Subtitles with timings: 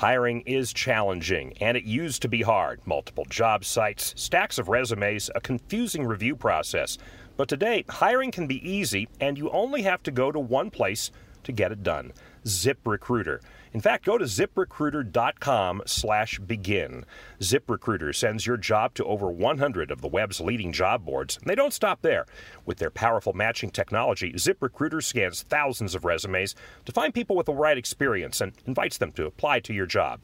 [0.00, 2.80] Hiring is challenging, and it used to be hard.
[2.86, 6.96] Multiple job sites, stacks of resumes, a confusing review process.
[7.36, 11.10] But today, hiring can be easy, and you only have to go to one place
[11.42, 12.12] to get it done.
[12.44, 13.40] ZipRecruiter.
[13.72, 17.04] In fact, go to ziprecruiter.com slash begin.
[17.40, 21.54] ZipRecruiter sends your job to over 100 of the web's leading job boards, and they
[21.54, 22.26] don't stop there.
[22.66, 27.52] With their powerful matching technology, ZipRecruiter scans thousands of resumes to find people with the
[27.54, 30.20] right experience and invites them to apply to your job.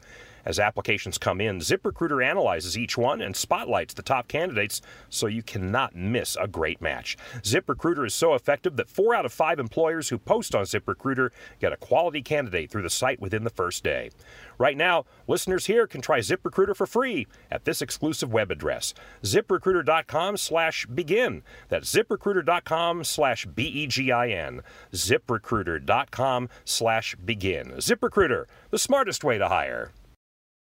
[0.47, 5.43] As applications come in, ZipRecruiter analyzes each one and spotlights the top candidates so you
[5.43, 7.17] cannot miss a great match.
[7.41, 11.73] ZipRecruiter is so effective that four out of five employers who post on ZipRecruiter get
[11.73, 14.09] a quality candidate through the site within the first day.
[14.57, 20.37] Right now, listeners here can try ZipRecruiter for free at this exclusive web address, ziprecruiter.com
[20.37, 21.43] slash begin.
[21.67, 24.61] That's ziprecruiter.com slash B-E-G-I-N.
[24.93, 27.71] ziprecruiter.com slash begin.
[27.71, 29.91] ZipRecruiter, the smartest way to hire.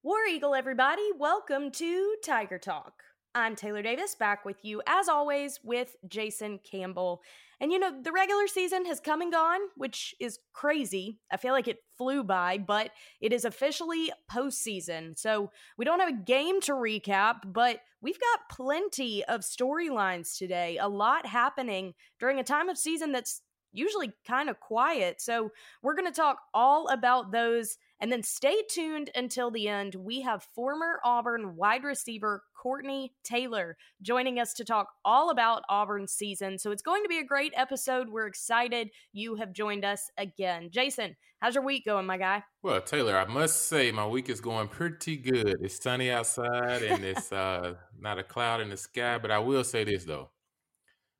[0.01, 3.03] War Eagle, everybody, welcome to Tiger Talk.
[3.35, 7.21] I'm Taylor Davis, back with you as always with Jason Campbell.
[7.59, 11.19] And you know, the regular season has come and gone, which is crazy.
[11.29, 15.19] I feel like it flew by, but it is officially postseason.
[15.19, 20.77] So we don't have a game to recap, but we've got plenty of storylines today.
[20.77, 23.41] A lot happening during a time of season that's
[23.71, 25.21] usually kind of quiet.
[25.21, 29.95] So we're going to talk all about those and then stay tuned until the end.
[29.95, 36.11] We have former Auburn wide receiver Courtney Taylor joining us to talk all about Auburn's
[36.11, 36.57] season.
[36.57, 38.09] So it's going to be a great episode.
[38.09, 40.69] We're excited you have joined us again.
[40.71, 42.43] Jason, how's your week going, my guy?
[42.61, 45.57] Well, Taylor, I must say my week is going pretty good.
[45.61, 49.63] It's sunny outside and it's uh, not a cloud in the sky, but I will
[49.63, 50.29] say this though.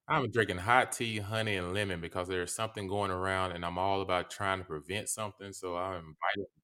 [0.10, 4.02] I'm drinking hot tea, honey, and lemon because there's something going around, and I'm all
[4.02, 5.54] about trying to prevent something.
[5.54, 6.16] So I'm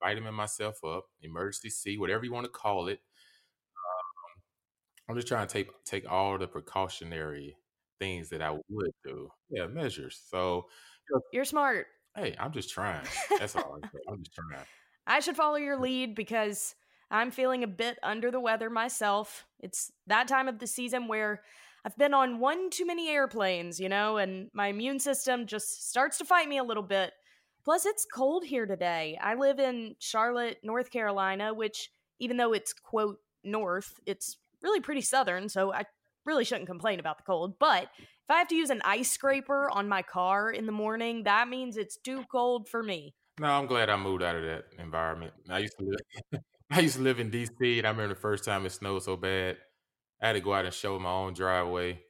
[0.04, 3.00] vitamin myself up, emergency C, whatever you want to call it.
[3.78, 4.42] Um,
[5.10, 7.56] I'm just trying to take take all the precautionary
[8.00, 9.30] things that I would do.
[9.50, 10.22] Yeah, measures.
[10.30, 10.66] So
[11.32, 11.88] you're smart.
[12.16, 13.06] Hey, I'm just trying.
[13.40, 13.80] That's all.
[14.10, 14.66] I'm just trying.
[15.06, 16.74] I should follow your lead because
[17.12, 19.46] I'm feeling a bit under the weather myself.
[19.60, 21.44] It's that time of the season where
[21.86, 26.18] I've been on one too many airplanes, you know, and my immune system just starts
[26.18, 27.14] to fight me a little bit.
[27.64, 29.20] Plus, it's cold here today.
[29.22, 35.02] I live in Charlotte, North Carolina, which, even though it's, quote, north, it's really pretty
[35.02, 35.84] southern, so I
[36.26, 37.60] really shouldn't complain about the cold.
[37.60, 41.24] But if I have to use an ice scraper on my car in the morning,
[41.24, 43.14] that means it's too cold for me.
[43.40, 45.34] No, I'm glad I moved out of that environment.
[45.52, 46.42] I used to live,
[46.72, 49.16] I used to live in DC, and I remember the first time it snowed so
[49.16, 49.58] bad.
[50.22, 52.02] I had to go out and show my own driveway.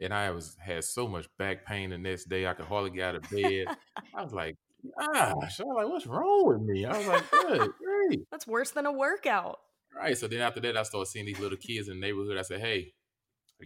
[0.00, 3.08] And I was had so much back pain the next day I could hardly get
[3.08, 3.66] out of bed.
[4.14, 4.56] I was like,
[4.98, 6.84] gosh, I was like, what's wrong with me?
[6.84, 8.20] I was like, good, great.
[8.30, 9.58] That's worse than a workout.
[9.96, 10.16] Right.
[10.16, 12.36] So then after that, I started seeing these little kids in the neighborhood.
[12.36, 12.92] I said, hey,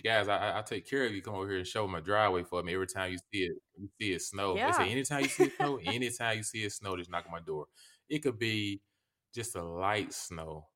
[0.04, 1.20] guys, I, I take care of you.
[1.22, 2.74] Come over here and show my driveway for me.
[2.74, 4.56] Every time you see it, you see it snow.
[4.56, 4.70] Yeah.
[4.70, 7.32] They say anytime you see it snow, anytime you see it snow, just knock on
[7.32, 7.66] my door.
[8.08, 8.80] It could be
[9.34, 10.66] just a light snow.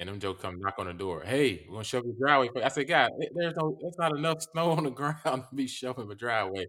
[0.00, 1.22] And them Joe come knock on the door.
[1.24, 2.62] Hey, we're gonna you the driveway.
[2.62, 6.08] I said, God, there's no, there's not enough snow on the ground to be shoveling
[6.08, 6.66] the driveway.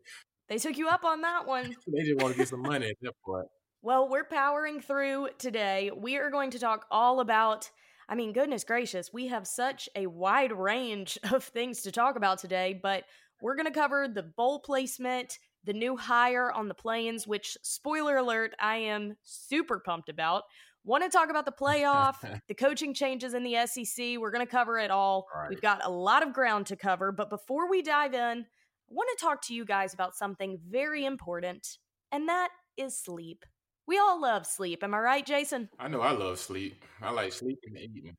[0.47, 1.75] They took you up on that one.
[1.87, 3.47] they just want to get some money at that point.
[3.81, 5.91] Well, we're powering through today.
[5.95, 7.69] We are going to talk all about.
[8.07, 12.37] I mean, goodness gracious, we have such a wide range of things to talk about
[12.37, 13.03] today, but
[13.41, 18.17] we're going to cover the bowl placement, the new hire on the plains, which, spoiler
[18.17, 20.43] alert, I am super pumped about.
[20.85, 22.15] Want to talk about the playoff,
[22.47, 24.19] the coaching changes in the SEC?
[24.19, 25.25] We're going to cover it all.
[25.35, 25.49] Right.
[25.49, 27.11] We've got a lot of ground to cover.
[27.11, 31.05] But before we dive in, I want to talk to you guys about something very
[31.05, 31.79] important,
[32.11, 33.43] and that is sleep.
[33.87, 34.83] We all love sleep.
[34.83, 35.69] Am I right, Jason?
[35.79, 36.83] I know I love sleep.
[37.01, 38.15] I like sleeping and eating.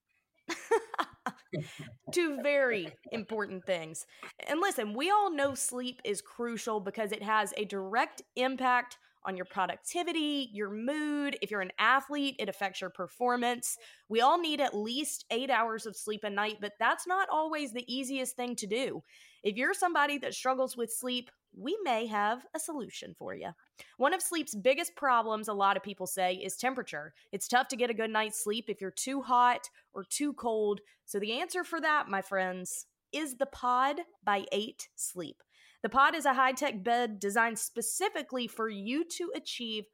[2.12, 4.06] Two very important things.
[4.48, 9.36] And listen, we all know sleep is crucial because it has a direct impact on
[9.36, 11.36] your productivity, your mood.
[11.42, 13.76] If you're an athlete, it affects your performance.
[14.08, 17.72] We all need at least eight hours of sleep a night, but that's not always
[17.72, 19.02] the easiest thing to do.
[19.42, 23.50] If you're somebody that struggles with sleep, we may have a solution for you.
[23.96, 27.14] One of sleep's biggest problems, a lot of people say, is temperature.
[27.32, 30.80] It's tough to get a good night's sleep if you're too hot or too cold.
[31.04, 35.42] So, the answer for that, my friends, is the Pod by 8 Sleep.
[35.86, 39.84] The Pod is a high tech bed designed specifically for you to achieve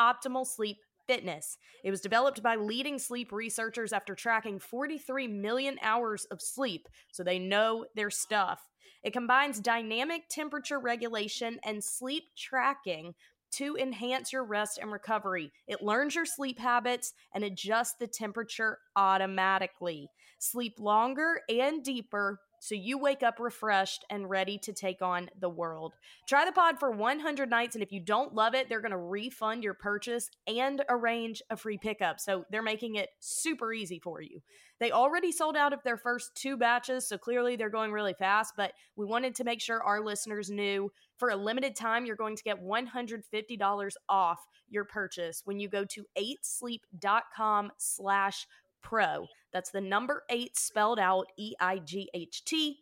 [0.00, 1.58] optimal sleep fitness.
[1.84, 7.22] It was developed by leading sleep researchers after tracking 43 million hours of sleep, so
[7.22, 8.62] they know their stuff.
[9.02, 13.12] It combines dynamic temperature regulation and sleep tracking
[13.56, 15.52] to enhance your rest and recovery.
[15.68, 20.08] It learns your sleep habits and adjusts the temperature automatically.
[20.38, 25.48] Sleep longer and deeper so you wake up refreshed and ready to take on the
[25.48, 25.94] world.
[26.28, 28.96] Try the pod for 100 nights, and if you don't love it, they're going to
[28.96, 32.20] refund your purchase and arrange a free pickup.
[32.20, 34.40] So they're making it super easy for you.
[34.78, 38.54] They already sold out of their first two batches, so clearly they're going really fast,
[38.56, 42.36] but we wanted to make sure our listeners knew for a limited time, you're going
[42.36, 44.38] to get $150 off
[44.68, 48.46] your purchase when you go to 8sleep.com slash
[48.82, 49.26] pro.
[49.52, 52.78] That's the number eight spelled out E I G H T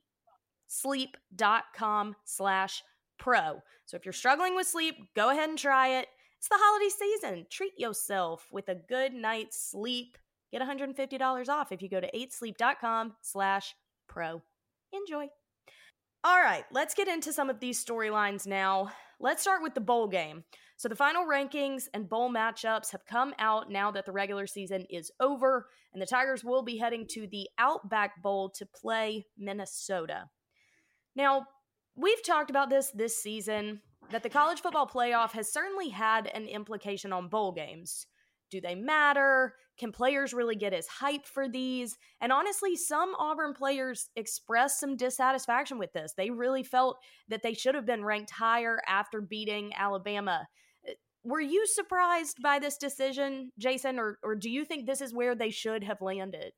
[0.70, 2.82] sleep.com slash
[3.18, 3.60] pro.
[3.84, 6.06] So if you're struggling with sleep, go ahead and try it.
[6.38, 7.46] It's the holiday season.
[7.50, 10.16] Treat yourself with a good night's sleep.
[10.52, 13.74] Get $150 off if you go to 8sleep.com slash
[14.08, 14.42] pro.
[14.92, 15.26] Enjoy.
[16.24, 18.90] All right, let's get into some of these storylines now.
[19.18, 20.44] Let's start with the bowl game.
[20.80, 24.86] So the final rankings and bowl matchups have come out now that the regular season
[24.88, 30.30] is over, and the Tigers will be heading to the Outback Bowl to play Minnesota.
[31.14, 31.44] Now,
[31.96, 36.46] we've talked about this this season that the college football playoff has certainly had an
[36.46, 38.06] implication on bowl games.
[38.50, 39.56] Do they matter?
[39.78, 41.98] Can players really get as hype for these?
[42.22, 46.14] And honestly, some Auburn players expressed some dissatisfaction with this.
[46.16, 46.96] They really felt
[47.28, 50.48] that they should have been ranked higher after beating Alabama
[51.24, 55.34] were you surprised by this decision, Jason, or or do you think this is where
[55.34, 56.52] they should have landed?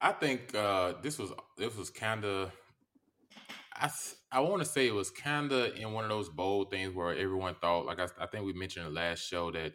[0.00, 2.52] I think uh, this was this was kind of
[3.76, 3.90] I
[4.30, 7.16] I want to say it was kind of in one of those bold things where
[7.16, 9.72] everyone thought, like I, I think we mentioned in the last show that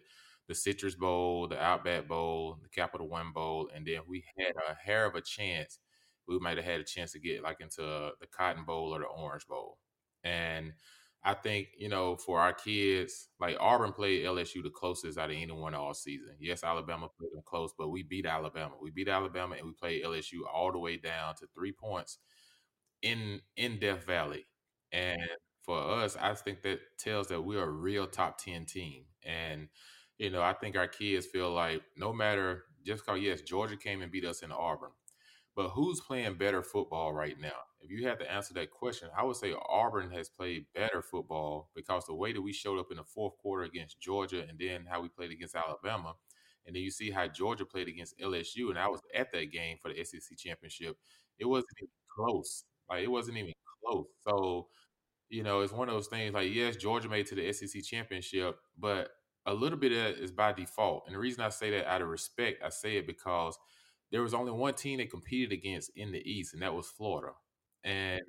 [0.48, 4.76] the Citrus Bowl, the Outback Bowl, the Capital One Bowl, and then we had a
[4.76, 5.80] hair of a chance.
[6.28, 9.06] We might have had a chance to get like into the Cotton Bowl or the
[9.06, 9.78] Orange Bowl,
[10.24, 10.74] and
[11.24, 15.36] I think, you know, for our kids, like Auburn played LSU the closest out of
[15.36, 16.36] anyone all season.
[16.39, 18.75] Yes, Alabama played them close, but we beat Alabama.
[18.81, 22.19] We beat Alabama and we played LSU all the way down to three points
[23.01, 24.45] in in Death Valley.
[24.92, 25.21] And
[25.63, 29.06] for us, I think that tells that we're a real top 10 team.
[29.24, 29.69] And,
[30.18, 34.01] you know, I think our kids feel like no matter just because yes, Georgia came
[34.01, 34.92] and beat us in Auburn.
[35.56, 37.51] But who's playing better football right now?
[37.81, 41.69] If you had to answer that question, I would say Auburn has played better football
[41.75, 44.86] because the way that we showed up in the fourth quarter against Georgia and then
[44.90, 46.13] how we played against Alabama.
[46.66, 48.69] And then you see how Georgia played against LSU.
[48.69, 50.97] And I was at that game for the SEC championship.
[51.40, 52.66] It wasn't even close.
[52.90, 53.54] Like, it wasn't even
[53.85, 54.06] close.
[54.28, 54.68] So,
[55.30, 58.57] you know, it's one of those things like, yes, Georgia made to the SEC championship,
[58.78, 59.12] but
[59.45, 61.04] a little bit of that is by default.
[61.06, 63.57] And the reason I say that out of respect, I say it because–
[64.11, 67.33] there was only one team they competed against in the East, and that was Florida.
[67.83, 68.21] And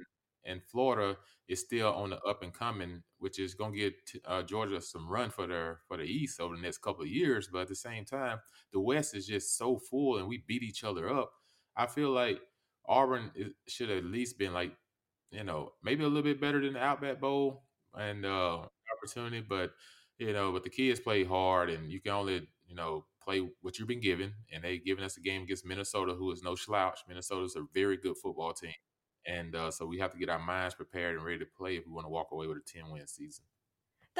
[0.44, 1.18] and Florida
[1.49, 3.94] is still on the up and coming, which is going to get
[4.25, 7.49] uh, Georgia some run for their for the East over the next couple of years.
[7.52, 8.38] But at the same time,
[8.72, 11.32] the West is just so full, and we beat each other up.
[11.76, 12.40] I feel like
[12.88, 13.30] Auburn
[13.68, 14.72] should have at least been like,
[15.30, 18.60] you know, maybe a little bit better than the Outback Bowl and uh,
[18.96, 19.72] opportunity, but
[20.18, 23.78] you know, but the kids play hard, and you can only you know play what
[23.78, 27.00] you've been given, and they've given us a game against Minnesota, who is no slouch.
[27.08, 28.74] Minnesota's a very good football team,
[29.26, 31.86] and uh, so we have to get our minds prepared and ready to play if
[31.86, 33.44] we want to walk away with a ten win season.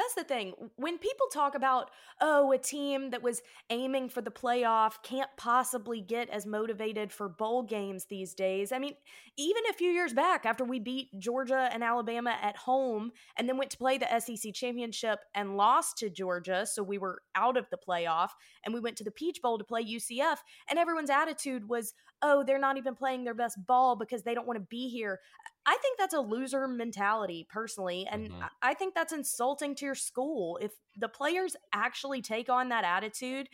[0.01, 0.53] That's the thing.
[0.77, 6.01] When people talk about, oh, a team that was aiming for the playoff can't possibly
[6.01, 8.71] get as motivated for bowl games these days.
[8.71, 8.95] I mean,
[9.37, 13.57] even a few years back, after we beat Georgia and Alabama at home and then
[13.57, 17.69] went to play the SEC championship and lost to Georgia, so we were out of
[17.69, 18.29] the playoff,
[18.65, 22.43] and we went to the Peach Bowl to play UCF, and everyone's attitude was, oh,
[22.43, 25.19] they're not even playing their best ball because they don't want to be here.
[25.65, 28.07] I think that's a loser mentality personally.
[28.09, 28.41] And Mm-hmm.
[28.61, 30.57] I think that's insulting to your school.
[30.61, 33.47] If the players actually take on that attitude,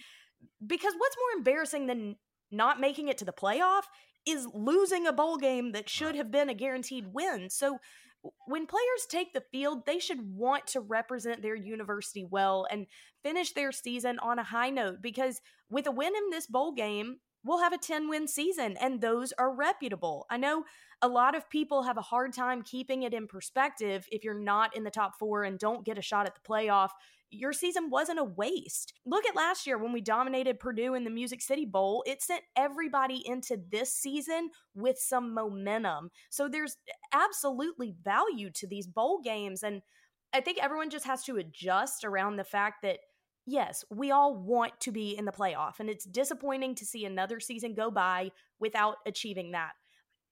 [0.65, 2.15] because what's more embarrassing than
[2.51, 3.83] not making it to the playoff
[4.25, 7.50] is losing a bowl game that should have been a guaranteed win.
[7.50, 7.79] So
[8.45, 12.88] when players take the field, they should want to represent their university well and
[13.24, 17.17] finish their season on a high note because with a win in this bowl game,
[17.47, 20.25] we'll have a 10 win season and those are reputable.
[20.29, 20.63] I know
[21.01, 24.75] a lot of people have a hard time keeping it in perspective if you're not
[24.75, 26.89] in the top 4 and don't get a shot at the playoff
[27.29, 28.93] your season wasn't a waste.
[29.05, 32.03] Look at last year when we dominated Purdue in the Music City Bowl.
[32.07, 36.09] It sent everybody into this season with some momentum.
[36.29, 36.77] So there's
[37.13, 39.63] absolutely value to these bowl games.
[39.63, 39.81] And
[40.33, 42.99] I think everyone just has to adjust around the fact that,
[43.47, 45.79] yes, we all want to be in the playoff.
[45.79, 49.71] And it's disappointing to see another season go by without achieving that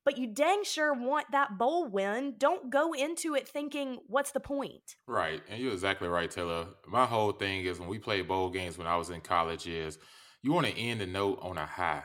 [0.06, 2.36] but you dang sure want that bowl win.
[2.38, 4.98] Don't go into it thinking, what's the point?
[5.08, 5.42] Right.
[5.50, 6.68] And you're exactly right, Taylor.
[6.88, 9.98] My whole thing is when we play bowl games when I was in college is
[10.44, 12.04] you want to end the note on a high.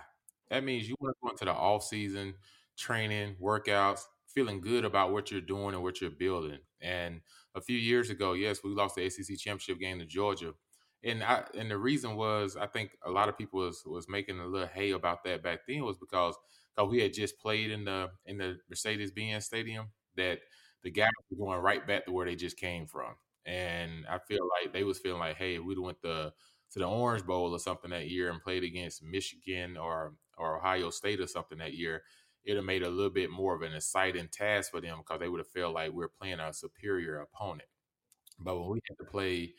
[0.49, 2.35] That means you want to go into the off season,
[2.79, 6.59] training, workouts, feeling good about what you're doing and what you're building.
[6.81, 7.21] And
[7.55, 10.55] a few years ago, yes, we lost the ACC championship game to Georgia.
[11.03, 14.39] And I and the reason was I think a lot of people was was making
[14.39, 16.37] a little hay about that back then was because
[16.77, 20.41] because we had just played in the in the Mercedes Benz Stadium that
[20.83, 23.15] the guys were going right back to where they just came from,
[23.47, 26.33] and I feel like they was feeling like, hey, we went the
[26.73, 30.91] to the Orange Bowl or something that year and played against Michigan or or Ohio
[30.91, 32.03] State or something that year,
[32.45, 35.29] it'd have made a little bit more of an exciting task for them because they
[35.29, 37.69] would have felt like we are playing a superior opponent.
[38.39, 39.55] But when we had to play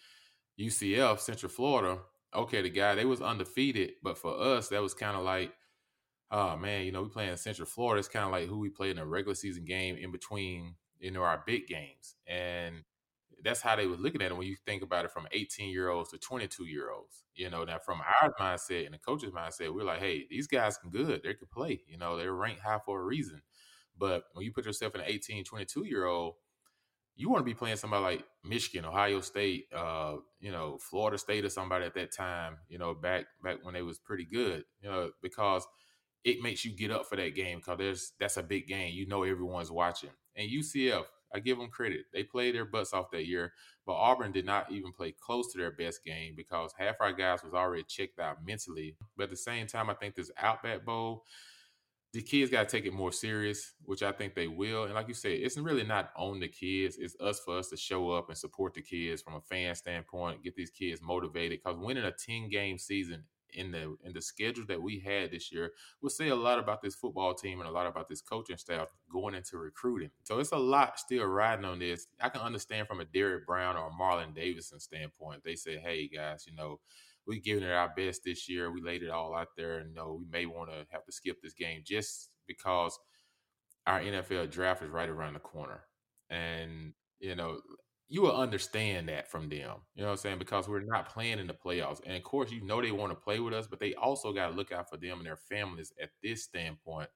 [0.61, 1.99] UCF, Central Florida,
[2.33, 5.53] okay, the guy they was undefeated, but for us that was kind of like
[6.31, 7.99] oh man, you know, we play in Central Florida.
[7.99, 11.11] It's kind of like who we play in a regular season game in between, you
[11.11, 12.15] know, our big games.
[12.25, 12.83] And
[13.43, 15.89] that's how they were looking at it when you think about it from 18 year
[15.89, 17.23] olds to 22 year olds.
[17.35, 20.77] You know, now from our mindset and the coach's mindset, we're like, hey, these guys
[20.77, 21.21] can good.
[21.23, 21.81] They can play.
[21.87, 23.41] You know, they're ranked high for a reason.
[23.97, 26.35] But when you put yourself in an 18, 22 year old,
[27.15, 31.45] you want to be playing somebody like Michigan, Ohio State, uh, you know, Florida State
[31.45, 34.89] or somebody at that time, you know, back back when they was pretty good, you
[34.89, 35.67] know, because–
[36.23, 38.93] it makes you get up for that game because there's that's a big game.
[38.93, 40.11] You know everyone's watching.
[40.35, 42.05] And UCF, I give them credit.
[42.13, 43.53] They played their butts off that year,
[43.85, 47.43] but Auburn did not even play close to their best game because half our guys
[47.43, 48.95] was already checked out mentally.
[49.17, 51.23] But at the same time, I think this Outback Bowl,
[52.13, 54.83] the kids got to take it more serious, which I think they will.
[54.83, 56.97] And like you said, it's really not on the kids.
[56.99, 60.43] It's us for us to show up and support the kids from a fan standpoint,
[60.43, 61.59] get these kids motivated.
[61.63, 65.51] Because winning a 10 game season in the in the schedule that we had this
[65.51, 68.57] year will say a lot about this football team and a lot about this coaching
[68.57, 70.09] staff going into recruiting.
[70.23, 72.07] So it's a lot still riding on this.
[72.21, 75.43] I can understand from a Derek Brown or a Marlon Davidson standpoint.
[75.43, 76.79] They say, hey guys, you know,
[77.27, 78.71] we giving it our best this year.
[78.71, 81.41] We laid it all out there, and know, we may want to have to skip
[81.41, 82.97] this game just because
[83.87, 85.83] our NFL draft is right around the corner.
[86.29, 87.59] And you know,
[88.11, 89.77] you will understand that from them.
[89.95, 90.39] You know what I'm saying?
[90.39, 92.01] Because we're not playing in the playoffs.
[92.05, 94.49] And of course, you know they want to play with us, but they also got
[94.49, 97.09] to look out for them and their families at this standpoint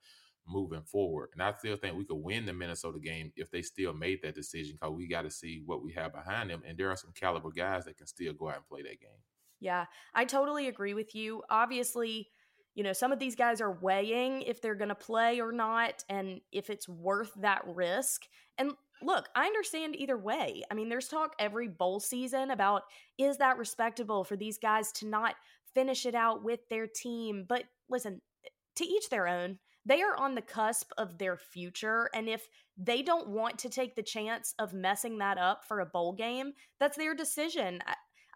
[0.48, 1.30] moving forward.
[1.34, 4.36] And I still think we could win the Minnesota game if they still made that
[4.36, 6.62] decision because we got to see what we have behind them.
[6.66, 9.20] And there are some caliber guys that can still go out and play that game.
[9.66, 11.42] Yeah, I totally agree with you.
[11.50, 12.30] Obviously,
[12.76, 16.04] you know, some of these guys are weighing if they're going to play or not
[16.08, 18.28] and if it's worth that risk.
[18.60, 20.62] And look, I understand either way.
[20.70, 22.84] I mean, there's talk every bowl season about
[23.18, 25.34] is that respectable for these guys to not
[25.74, 27.44] finish it out with their team?
[27.50, 29.58] But listen, eh, to each their own.
[29.88, 32.10] They are on the cusp of their future.
[32.14, 35.86] And if they don't want to take the chance of messing that up for a
[35.86, 37.82] bowl game, that's their decision.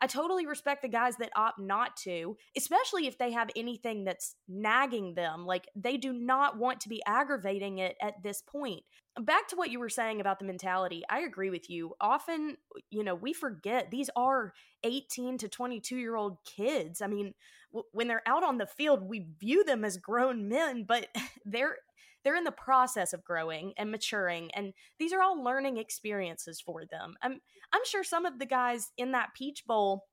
[0.02, 4.36] I, totally respect the guys that opt not to, especially if they have anything that's
[4.48, 5.46] nagging them.
[5.46, 8.84] Like they do not want to be aggravating it at this point.
[9.20, 11.94] Back to what you were saying about the mentality, I agree with you.
[12.00, 12.58] Often,
[12.90, 14.54] you know, we forget these are
[14.84, 17.02] 18 to 22 year old kids.
[17.02, 17.34] I mean,
[17.72, 21.08] w- when they're out on the field, we view them as grown men, but
[21.46, 21.78] they're
[22.24, 26.84] they're in the process of growing and maturing and these are all learning experiences for
[26.86, 27.40] them i'm
[27.74, 30.06] i'm sure some of the guys in that peach bowl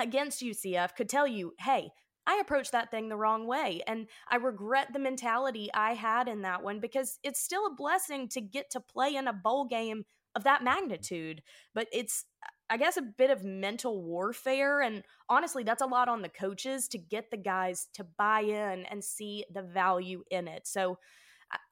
[0.00, 1.90] against ucf could tell you hey
[2.26, 3.82] I approached that thing the wrong way.
[3.86, 8.28] And I regret the mentality I had in that one because it's still a blessing
[8.30, 11.42] to get to play in a bowl game of that magnitude.
[11.74, 12.24] But it's,
[12.70, 14.80] I guess, a bit of mental warfare.
[14.80, 18.86] And honestly, that's a lot on the coaches to get the guys to buy in
[18.86, 20.66] and see the value in it.
[20.66, 20.98] So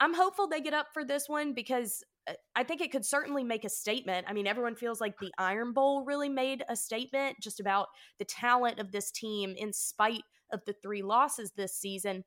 [0.01, 3.45] I'm hopeful they get up for this one because uh, I think it could certainly
[3.45, 4.27] make a statement.
[4.29, 8.25] I mean, everyone feels like the Iron Bowl really made a statement just about the
[8.25, 10.23] talent of this team in spite
[10.53, 12.25] of the three losses this season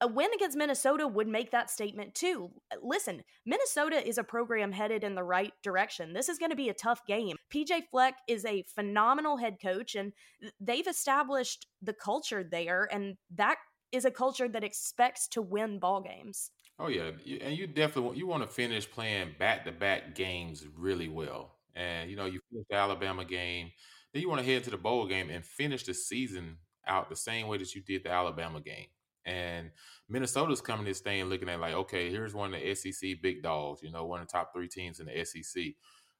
[0.00, 2.50] a win against Minnesota would make that statement too.
[2.82, 6.12] Listen, Minnesota is a program headed in the right direction.
[6.12, 7.36] This is going to be a tough game.
[7.52, 10.12] PJ Fleck is a phenomenal head coach, and
[10.60, 13.56] they've established the culture there, and that
[13.92, 16.50] is a culture that expects to win ball games.
[16.78, 20.64] Oh yeah, and you definitely want, you want to finish playing back to back games
[20.76, 21.52] really well.
[21.74, 23.70] And you know, you finish the Alabama game,
[24.12, 27.16] then you want to head to the bowl game and finish the season out the
[27.16, 28.86] same way that you did the Alabama game.
[29.24, 29.70] And
[30.08, 33.42] Minnesota's coming to this thing looking at like, okay, here's one of the SEC big
[33.42, 35.76] dogs, you know, one of the top three teams in the SEC.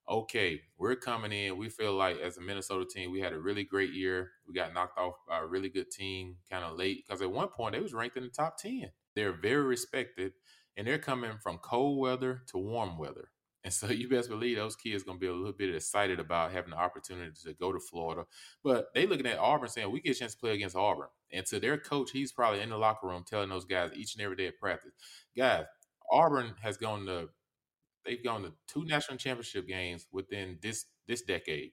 [0.09, 1.57] Okay, we're coming in.
[1.59, 4.31] We feel like as a Minnesota team, we had a really great year.
[4.47, 7.49] We got knocked off by a really good team kind of late because at one
[7.49, 8.91] point they was ranked in the top 10.
[9.17, 10.33] They're very respected
[10.76, 13.30] and they're coming from cold weather to warm weather.
[13.64, 16.71] And so you best believe those kids to be a little bit excited about having
[16.71, 18.25] the opportunity to go to Florida.
[18.62, 21.09] But they looking at Auburn saying we get a chance to play against Auburn.
[21.33, 24.23] And to their coach, he's probably in the locker room telling those guys each and
[24.23, 24.92] every day at practice,
[25.37, 25.64] guys,
[26.11, 27.28] Auburn has gone to
[28.04, 31.73] they've gone to two national championship games within this this decade.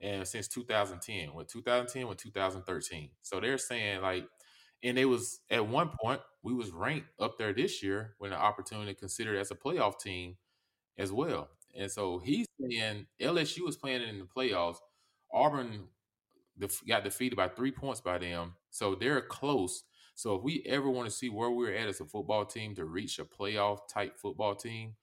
[0.00, 3.10] And since 2010, with 2010 with 2013.
[3.20, 4.24] So they're saying like
[4.82, 8.36] and it was at one point we was ranked up there this year when the
[8.36, 10.36] opportunity considered as a playoff team
[10.96, 11.48] as well.
[11.76, 14.78] And so he's saying LSU was playing in the playoffs.
[15.32, 15.88] Auburn
[16.88, 19.84] got defeated by three points by them, so they're close.
[20.14, 22.84] So if we ever want to see where we're at as a football team to
[22.84, 24.94] reach a playoff type football team,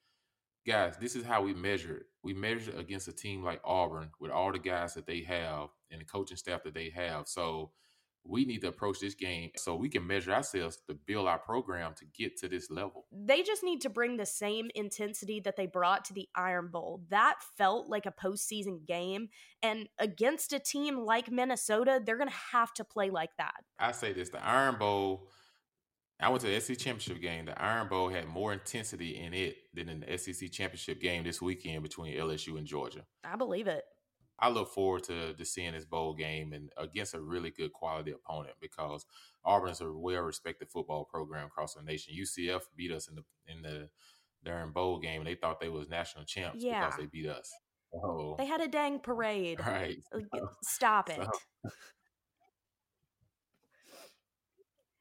[0.66, 2.06] guys, this is how we measure it.
[2.22, 5.68] We measure it against a team like Auburn with all the guys that they have
[5.90, 7.28] and the coaching staff that they have.
[7.28, 7.70] So
[8.28, 11.94] we need to approach this game so we can measure ourselves to build our program
[11.98, 13.06] to get to this level.
[13.12, 17.02] They just need to bring the same intensity that they brought to the Iron Bowl.
[17.10, 19.28] That felt like a postseason game.
[19.62, 23.54] And against a team like Minnesota, they're going to have to play like that.
[23.78, 25.28] I say this the Iron Bowl.
[26.18, 27.44] I went to the SEC championship game.
[27.44, 31.42] The Iron Bowl had more intensity in it than in the SEC championship game this
[31.42, 33.04] weekend between LSU and Georgia.
[33.22, 33.84] I believe it.
[34.38, 38.12] I look forward to, to seeing this bowl game and against a really good quality
[38.12, 39.06] opponent because
[39.44, 42.14] Auburn is a well respected football program across the nation.
[42.18, 43.88] UCF beat us in the in the
[44.44, 46.84] during bowl game and they thought they was national champs yeah.
[46.84, 47.52] because they beat us.
[47.94, 49.60] Oh, they had a dang parade.
[49.66, 49.98] Right.
[50.62, 51.22] Stop it.
[51.22, 51.70] So.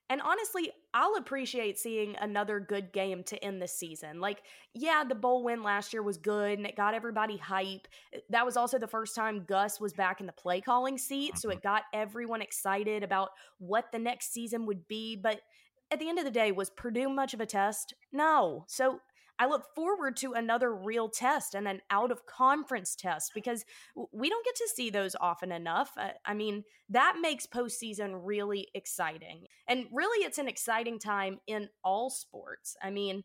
[0.10, 4.22] And honestly, I'll appreciate seeing another good game to end the season.
[4.22, 7.88] Like, yeah, the bowl win last year was good and it got everybody hype.
[8.14, 11.40] Eh, that was also the first time Gus was back in the play calling seat.
[11.40, 11.68] So it mm-hmm.
[11.68, 15.16] got everyone excited about what the next season would be.
[15.16, 15.42] But
[15.90, 17.96] at the end of the day, was Purdue much of a test?
[18.12, 18.66] No.
[18.68, 19.00] So
[19.38, 23.66] I look forward to another real test and an out of conference test because
[24.14, 25.92] we don't get to see those often enough.
[25.98, 29.48] Uh, I mean, that makes postseason really exciting.
[29.68, 32.78] And really, it's an exciting time in all sports.
[32.82, 33.24] I mean,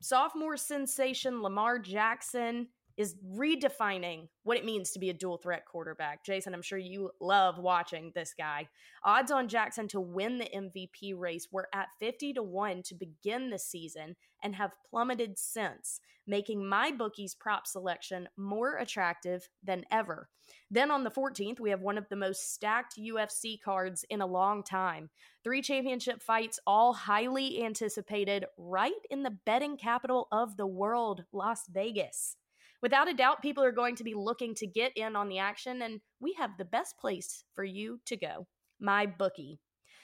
[0.00, 6.24] sophomore sensation Lamar Jackson is redefining what it means to be a dual threat quarterback.
[6.24, 8.68] Jason, I'm sure you love watching this guy.
[9.04, 13.50] Odds on Jackson to win the MVP race were at 50 to 1 to begin
[13.50, 20.28] the season and have plummeted since, making MyBookie's prop selection more attractive than ever.
[20.70, 24.26] Then on the 14th, we have one of the most stacked UFC cards in a
[24.26, 25.10] long time.
[25.42, 31.62] Three championship fights, all highly anticipated, right in the betting capital of the world, Las
[31.72, 32.36] Vegas.
[32.84, 35.80] Without a doubt, people are going to be looking to get in on the action,
[35.80, 38.46] and we have the best place for you to go
[38.86, 39.56] MyBookie.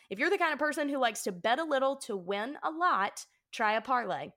[0.09, 2.71] If you're the kind of person who likes to bet a little to win a
[2.71, 4.31] lot, try a parlay.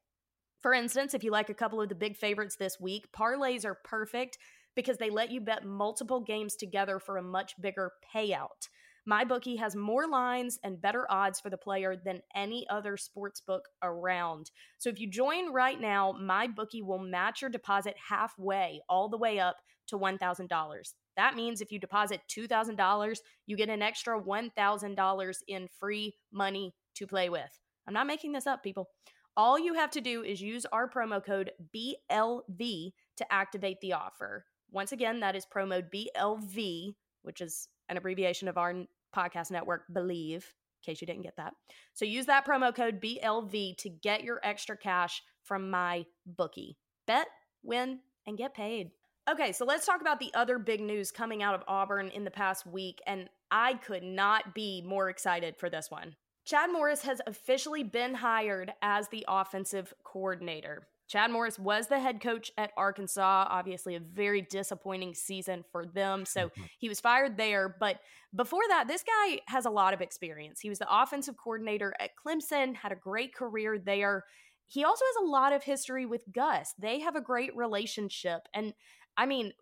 [0.61, 3.79] For instance, if you like a couple of the big favorites this week, parlays are
[3.85, 4.37] perfect
[4.75, 8.67] because they let you bet multiple games together for a much bigger payout.
[9.09, 13.67] MyBookie has more lines and better odds for the player than any other sports book
[13.81, 14.51] around.
[14.77, 19.39] So if you join right now, MyBookie will match your deposit halfway, all the way
[19.39, 20.93] up to $1,000.
[21.17, 27.07] That means if you deposit $2,000, you get an extra $1,000 in free money to
[27.07, 27.59] play with.
[27.87, 28.87] I'm not making this up, people.
[29.35, 34.45] All you have to do is use our promo code BLV to activate the offer.
[34.71, 38.73] Once again, that is promo BLV, which is an abbreviation of our
[39.15, 41.53] podcast network, Believe, in case you didn't get that.
[41.93, 46.77] So use that promo code BLV to get your extra cash from my bookie.
[47.05, 47.27] Bet,
[47.61, 48.91] win, and get paid.
[49.29, 52.31] Okay, so let's talk about the other big news coming out of Auburn in the
[52.31, 56.15] past week, and I could not be more excited for this one.
[56.45, 60.87] Chad Morris has officially been hired as the offensive coordinator.
[61.13, 63.45] Chad Morris was the head coach at Arkansas.
[63.47, 66.25] Obviously, a very disappointing season for them.
[66.25, 66.63] So mm-hmm.
[66.79, 67.75] he was fired there.
[67.79, 67.99] But
[68.35, 70.59] before that, this guy has a lot of experience.
[70.59, 74.25] He was the offensive coordinator at Clemson, had a great career there.
[74.65, 76.73] He also has a lot of history with Gus.
[76.79, 78.47] They have a great relationship.
[78.51, 78.73] And
[79.15, 79.53] I mean,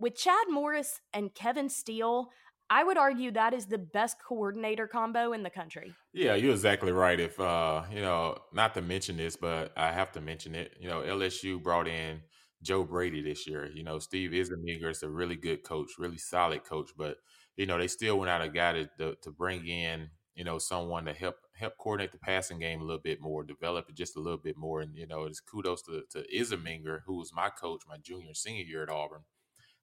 [0.00, 2.30] with Chad Morris and Kevin Steele,
[2.72, 5.94] I would argue that is the best coordinator combo in the country.
[6.14, 7.20] Yeah, you're exactly right.
[7.20, 10.72] If uh, you know, not to mention this, but I have to mention it.
[10.80, 12.22] You know, LSU brought in
[12.62, 13.70] Joe Brady this year.
[13.74, 17.18] You know, Steve Ensminger is a really good coach, really solid coach, but
[17.58, 20.56] you know, they still went out a guy to, to, to bring in, you know,
[20.56, 24.16] someone to help help coordinate the passing game a little bit more, develop it just
[24.16, 24.80] a little bit more.
[24.80, 28.64] And, you know, it's kudos to, to Ensminger, who was my coach my junior senior
[28.64, 29.24] year at Auburn,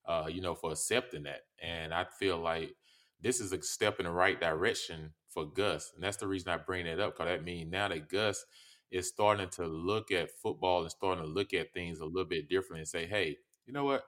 [0.07, 1.41] uh, you know, for accepting that.
[1.61, 2.75] And I feel like
[3.21, 5.91] this is a step in the right direction for Gus.
[5.95, 8.45] And that's the reason I bring it up because that means now that Gus
[8.91, 12.49] is starting to look at football and starting to look at things a little bit
[12.49, 14.03] differently and say, hey, you know what?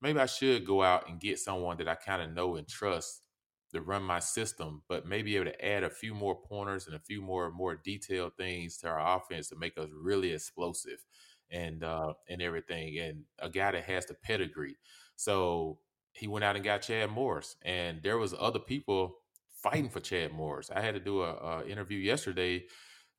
[0.00, 3.22] Maybe I should go out and get someone that I kind of know and trust
[3.72, 7.00] to run my system, but maybe able to add a few more pointers and a
[7.00, 11.04] few more more detailed things to our offense to make us really explosive
[11.50, 12.98] and uh and everything.
[12.98, 14.76] And a guy that has the pedigree.
[15.18, 15.80] So
[16.12, 19.16] he went out and got Chad Morris, and there was other people
[19.52, 20.70] fighting for Chad Morris.
[20.74, 22.66] I had to do a, a interview yesterday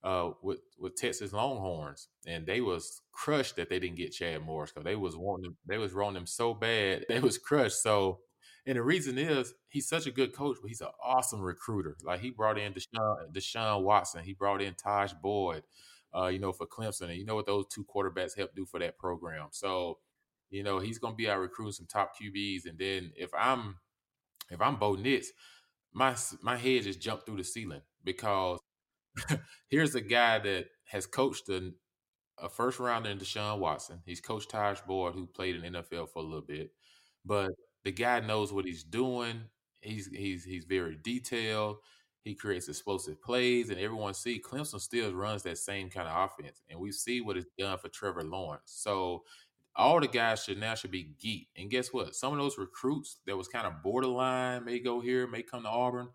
[0.01, 4.71] uh, with with Texas Longhorns, and they was crushed that they didn't get Chad Morris
[4.71, 7.83] because they was wanting they was rolling him so bad they was crushed.
[7.83, 8.19] So,
[8.65, 11.97] and the reason is he's such a good coach, but he's an awesome recruiter.
[12.01, 15.63] Like he brought in Deshaun, Deshaun Watson, he brought in Tajh Boyd,
[16.15, 18.79] uh, you know, for Clemson, and you know what those two quarterbacks helped do for
[18.79, 19.49] that program.
[19.51, 19.97] So
[20.49, 23.77] you know, he's going to be out recruiting some top QBs, and then if I'm
[24.51, 25.29] if I'm Bo Nix,
[25.93, 28.59] my my head just jumped through the ceiling because
[29.69, 31.71] here's a guy that has coached a,
[32.39, 34.01] a first rounder in Deshaun Watson.
[34.05, 36.71] He's coached Tajh Boyd, who played in NFL for a little bit,
[37.25, 37.51] but
[37.83, 39.43] the guy knows what he's doing.
[39.81, 41.77] He's he's he's very detailed.
[42.23, 46.61] He creates explosive plays, and everyone see Clemson still runs that same kind of offense,
[46.69, 48.63] and we see what it's done for Trevor Lawrence.
[48.65, 49.23] So
[49.79, 51.47] all the guys should now should be geek.
[51.57, 52.15] And guess what?
[52.15, 55.69] Some of those recruits that was kind of borderline may go here, may come to
[55.69, 56.09] Auburn.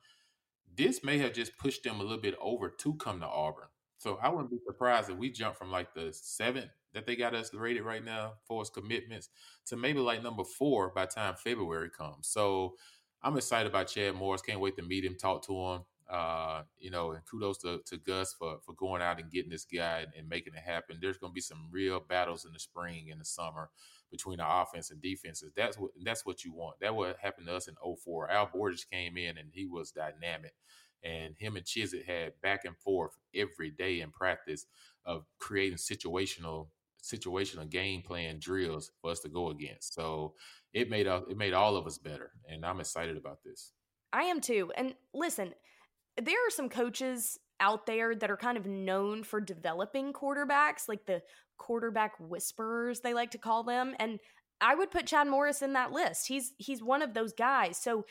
[0.77, 3.68] This may have just pushed them a little bit over to come to Auburn.
[3.98, 7.35] So I wouldn't be surprised if we jump from like the seventh that they got
[7.35, 9.31] us rated right now for its commitments
[9.66, 12.29] to maybe like number four by time February comes.
[12.29, 12.74] So
[13.22, 14.42] I'm excited about Chad Morris.
[14.42, 15.81] Can't wait to meet him, talk to him.
[16.11, 19.64] Uh, you know, and kudos to, to Gus for for going out and getting this
[19.64, 20.99] guy and, and making it happen.
[21.01, 23.71] There's going to be some real battles in the spring and the summer
[24.11, 25.53] between the offense and defenses.
[25.57, 26.77] That's what that's what you want.
[26.81, 28.31] That what happened to us in 04.
[28.31, 30.55] Al Borges came in and he was dynamic.
[31.03, 34.67] And him and Chizik had back and forth every day in practice
[35.05, 36.69] of creating situational
[37.03, 39.95] situational game plan drills for us to go against.
[39.95, 40.35] So
[40.73, 43.73] it made it made all of us better, and I'm excited about this.
[44.12, 44.73] I am too.
[44.77, 45.55] And listen,
[46.20, 51.07] there are some coaches out there that are kind of known for developing quarterbacks, like
[51.07, 51.22] the
[51.57, 54.18] quarterback whisperers they like to call them, and
[54.61, 56.27] I would put Chad Morris in that list.
[56.27, 57.77] He's he's one of those guys.
[57.77, 58.05] So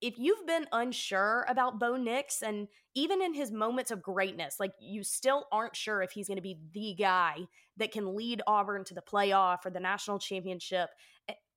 [0.00, 4.72] if you've been unsure about Bo Nix and even in his moments of greatness, like
[4.78, 7.38] you still aren't sure if he's going to be the guy
[7.78, 10.90] that can lead Auburn to the playoff or the national championship,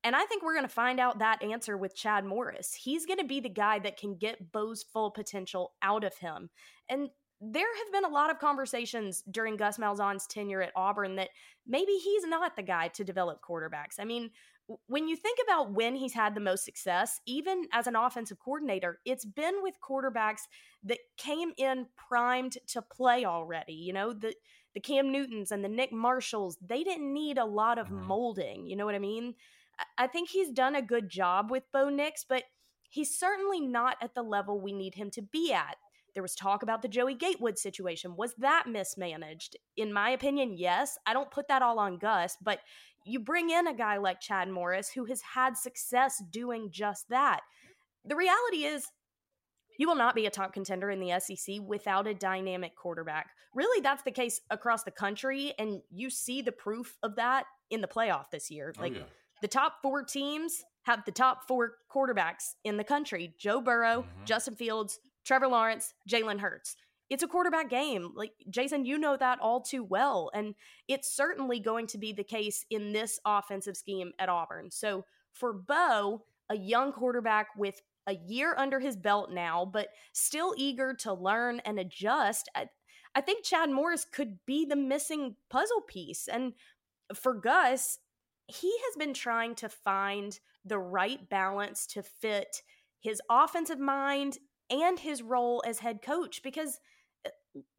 [0.04, 2.74] and I think we're going to find out that answer with Chad Morris.
[2.74, 6.50] He's going to be the guy that can get Bo's full potential out of him.
[6.90, 7.10] And
[7.42, 11.30] there have been a lot of conversations during Gus Malzahn's tenure at Auburn that
[11.66, 14.00] maybe he's not the guy to develop quarterbacks.
[14.00, 14.32] I mean,
[14.88, 19.00] when you think about when he's had the most success, even as an offensive coordinator,
[19.06, 20.42] it's been with quarterbacks
[20.84, 23.74] that came in primed to play already.
[23.74, 24.34] You know, the
[24.76, 28.06] the Cam Newtons and the Nick Marshalls, they didn't need a lot of mm-hmm.
[28.06, 28.68] molding.
[28.68, 29.34] You know what I mean?
[29.98, 32.44] I think he's done a good job with Bo Nix, but
[32.90, 35.78] he's certainly not at the level we need him to be at.
[36.14, 38.16] There was talk about the Joey Gatewood situation.
[38.16, 39.58] Was that mismanaged?
[39.78, 40.98] In my opinion, yes.
[41.06, 42.60] I don't put that all on Gus, but
[43.06, 47.42] you bring in a guy like Chad Morris who has had success doing just that.
[48.06, 48.88] The reality is,
[49.78, 53.30] you will not be a top contender in the SEC without a dynamic quarterback.
[53.54, 57.82] Really, that's the case across the country, and you see the proof of that in
[57.82, 58.74] the playoff this year.
[58.78, 59.04] Oh, like, yeah
[59.42, 64.26] the top four teams have the top four quarterbacks in the country Joe Burrow, mm-hmm.
[64.26, 66.76] Justin Fields, Trevor Lawrence, Jalen Hurts.
[67.10, 68.12] It's a quarterback game.
[68.16, 70.30] Like, Jason, you know that all too well.
[70.34, 70.54] And
[70.88, 74.70] it's certainly going to be the case in this offensive scheme at Auburn.
[74.70, 80.54] So for Bo, a young quarterback with a year under his belt now, but still
[80.58, 82.68] eager to learn and adjust, I,
[83.16, 86.28] I think Chad Morris could be the missing puzzle piece.
[86.28, 86.54] And
[87.14, 88.00] for Gus,
[88.50, 92.62] he has been trying to find the right balance to fit
[93.00, 96.80] his offensive mind and his role as head coach because
[97.26, 97.30] uh,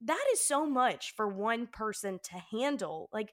[0.00, 3.08] that is so much for one person to handle.
[3.12, 3.32] Like,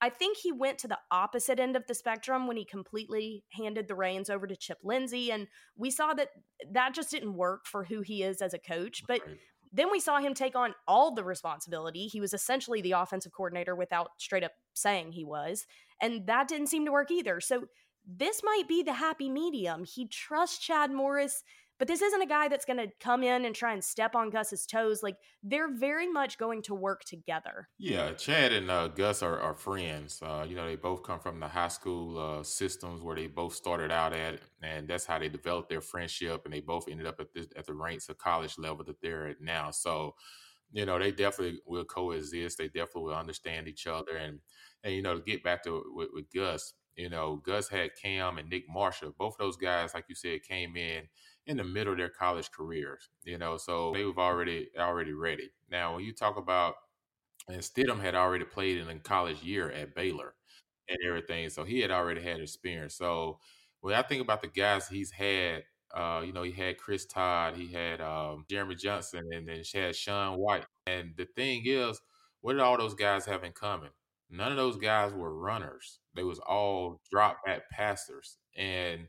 [0.00, 3.88] I think he went to the opposite end of the spectrum when he completely handed
[3.88, 5.32] the reins over to Chip Lindsey.
[5.32, 6.28] And we saw that
[6.72, 9.02] that just didn't work for who he is as a coach.
[9.08, 9.36] But right.
[9.72, 12.06] then we saw him take on all the responsibility.
[12.06, 15.66] He was essentially the offensive coordinator without straight up saying he was.
[16.00, 17.40] And that didn't seem to work either.
[17.40, 17.64] So
[18.06, 19.84] this might be the happy medium.
[19.84, 21.42] He trusts Chad Morris
[21.78, 24.30] but this isn't a guy that's going to come in and try and step on
[24.30, 25.02] Gus's toes.
[25.02, 27.68] Like they're very much going to work together.
[27.78, 30.20] Yeah, Chad and uh, Gus are, are friends.
[30.20, 33.54] Uh, you know, they both come from the high school uh, systems where they both
[33.54, 36.42] started out at, and that's how they developed their friendship.
[36.44, 39.40] And they both ended up at at the ranks of college level that they're at
[39.40, 39.70] now.
[39.70, 40.16] So,
[40.72, 42.58] you know, they definitely will coexist.
[42.58, 44.16] They definitely will understand each other.
[44.16, 44.40] And
[44.84, 48.38] and you know, to get back to with, with Gus, you know, Gus had Cam
[48.38, 49.14] and Nick Marshall.
[49.18, 51.04] Both of those guys, like you said, came in
[51.46, 55.50] in the middle of their college careers, you know, so they were already already ready.
[55.70, 56.74] Now, when you talk about
[57.48, 60.34] and Stidham had already played in a college year at Baylor
[60.88, 62.94] and everything, so he had already had experience.
[62.96, 63.38] So
[63.80, 65.62] when I think about the guys he's had,
[65.94, 69.78] uh, you know, he had Chris Todd, he had um, Jeremy Johnson, and then he
[69.78, 70.66] had Sean White.
[70.86, 72.00] And the thing is,
[72.40, 73.90] what did all those guys have in common?
[74.30, 76.00] None of those guys were runners.
[76.14, 78.36] They was all drop back passers.
[78.56, 79.08] And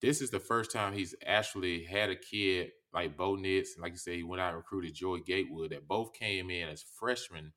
[0.00, 3.92] this is the first time he's actually had a kid like Bo Nix, and like
[3.92, 7.52] you said, he went out and recruited Joey Gatewood that both came in as freshmen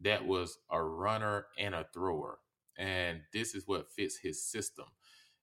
[0.00, 2.38] that was a runner and a thrower.
[2.78, 4.86] And this is what fits his system.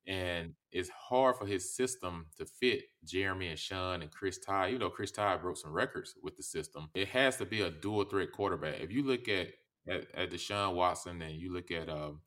[0.08, 4.72] And it's hard for his system to fit Jeremy and Sean and Chris Todd.
[4.72, 6.90] You know, Chris Todd broke some records with the system.
[6.94, 8.80] It has to be a dual threat quarterback.
[8.80, 9.48] If you look at
[9.88, 12.22] at, at Deshaun Watson and you look at um,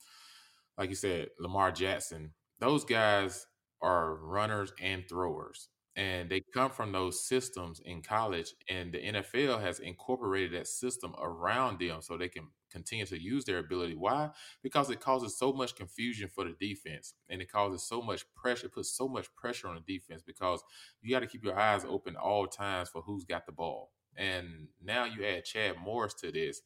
[0.79, 3.47] like you said, Lamar Jackson, those guys
[3.83, 5.68] are runners and throwers.
[5.97, 11.12] And they come from those systems in college, and the NFL has incorporated that system
[11.21, 13.97] around them so they can continue to use their ability.
[13.97, 14.31] Why?
[14.62, 18.66] Because it causes so much confusion for the defense and it causes so much pressure,
[18.66, 20.62] it puts so much pressure on the defense because
[21.01, 23.90] you got to keep your eyes open all times for who's got the ball.
[24.16, 26.61] And now you add Chad Morris to this.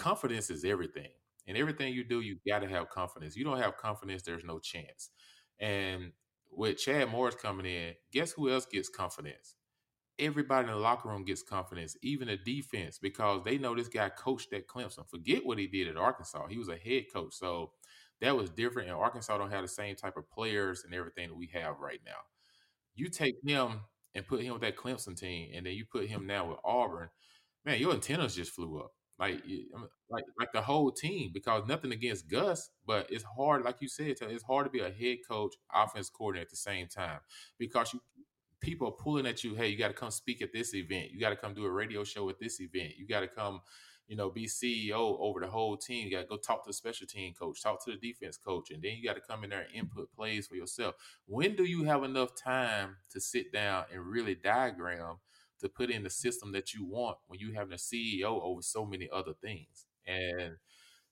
[0.00, 1.10] Confidence is everything.
[1.46, 3.36] And everything you do, you got to have confidence.
[3.36, 5.10] You don't have confidence, there's no chance.
[5.58, 6.12] And
[6.50, 9.56] with Chad Morris coming in, guess who else gets confidence?
[10.18, 14.08] Everybody in the locker room gets confidence, even the defense, because they know this guy
[14.08, 15.08] coached at Clemson.
[15.08, 16.46] Forget what he did at Arkansas.
[16.48, 17.34] He was a head coach.
[17.34, 17.72] So
[18.22, 18.88] that was different.
[18.88, 22.00] And Arkansas don't have the same type of players and everything that we have right
[22.06, 22.20] now.
[22.94, 23.80] You take him
[24.14, 27.10] and put him with that Clemson team, and then you put him now with Auburn,
[27.64, 29.42] man, your antennas just flew up like
[29.76, 33.88] um, like like the whole team because nothing against Gus, but it's hard, like you
[33.88, 37.20] said, it's hard to be a head coach, offense coordinator at the same time
[37.58, 38.00] because you
[38.60, 39.54] people are pulling at you.
[39.54, 41.10] Hey, you got to come speak at this event.
[41.12, 42.92] You got to come do a radio show at this event.
[42.98, 43.60] You got to come,
[44.08, 46.06] you know, be CEO over the whole team.
[46.06, 48.70] You got to go talk to the special team coach, talk to the defense coach,
[48.70, 50.94] and then you got to come in there and input plays for yourself.
[51.26, 55.16] When do you have enough time to sit down and really diagram?
[55.60, 58.84] To put in the system that you want when you have a CEO over so
[58.84, 59.86] many other things.
[60.06, 60.56] And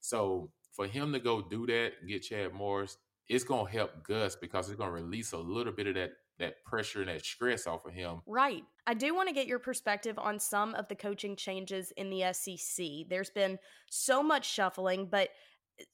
[0.00, 2.96] so for him to go do that get Chad Morris,
[3.28, 7.00] it's gonna help Gus because it's gonna release a little bit of that that pressure
[7.00, 8.20] and that stress off of him.
[8.26, 8.62] Right.
[8.86, 12.32] I do want to get your perspective on some of the coaching changes in the
[12.32, 13.08] SEC.
[13.08, 13.58] There's been
[13.90, 15.30] so much shuffling, but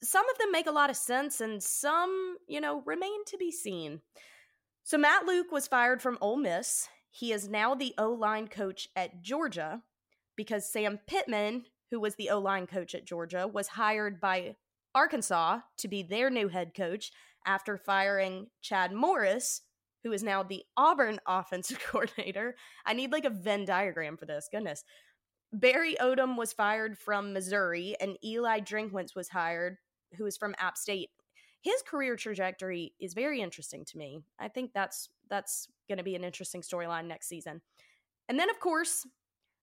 [0.01, 3.51] some of them make a lot of sense and some, you know, remain to be
[3.51, 4.01] seen.
[4.83, 6.87] So Matt Luke was fired from Ole Miss.
[7.15, 9.81] He is now the O line coach at Georgia
[10.35, 14.57] because Sam Pittman, who was the O line coach at Georgia, was hired by
[14.93, 17.13] Arkansas to be their new head coach
[17.45, 19.61] after firing Chad Morris,
[20.03, 22.57] who is now the Auburn offensive coordinator.
[22.85, 24.49] I need like a Venn diagram for this.
[24.51, 24.83] Goodness.
[25.53, 29.77] Barry Odom was fired from Missouri, and Eli Drinkwitz was hired,
[30.17, 31.11] who is from App State
[31.65, 34.19] his career trajectory is very interesting to me.
[34.37, 37.59] I think that's that's going to be an interesting storyline next season.
[38.29, 39.07] And then of course,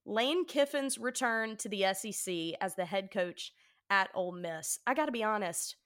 [0.05, 3.53] Lane Kiffin's return to the SEC as the head coach
[3.89, 4.81] at Ole Miss.
[4.85, 5.77] I got to be honest,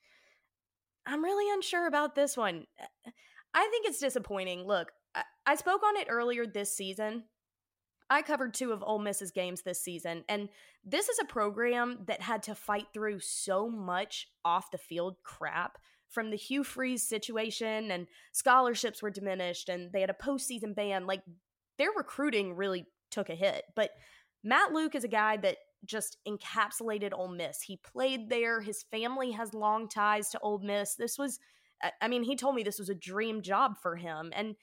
[1.05, 2.64] I'm really unsure about this one.
[2.81, 3.11] Eh,
[3.52, 4.66] I think it's disappointing.
[4.66, 7.24] Look, I, I spoke on it earlier this season.
[8.09, 10.48] I covered two of Ole Miss's games this season, and
[10.83, 15.76] this is a program that had to fight through so much off the field crap
[16.11, 21.07] from the Hugh Freeze situation and scholarships were diminished and they had a postseason ban.
[21.07, 21.23] Like
[21.79, 23.64] their recruiting really took a hit.
[23.75, 23.90] But
[24.42, 27.62] Matt Luke is a guy that just encapsulated Ole Miss.
[27.62, 28.61] He played there.
[28.61, 30.95] His family has long ties to Ole Miss.
[30.95, 31.38] This was,
[32.01, 34.33] I mean, he told me this was a dream job for him.
[34.35, 34.57] And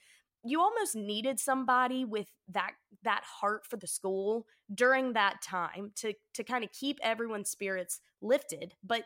[0.44, 6.12] you almost needed somebody with that that heart for the school during that time to
[6.34, 8.74] to kind of keep everyone's spirits lifted.
[8.84, 9.04] But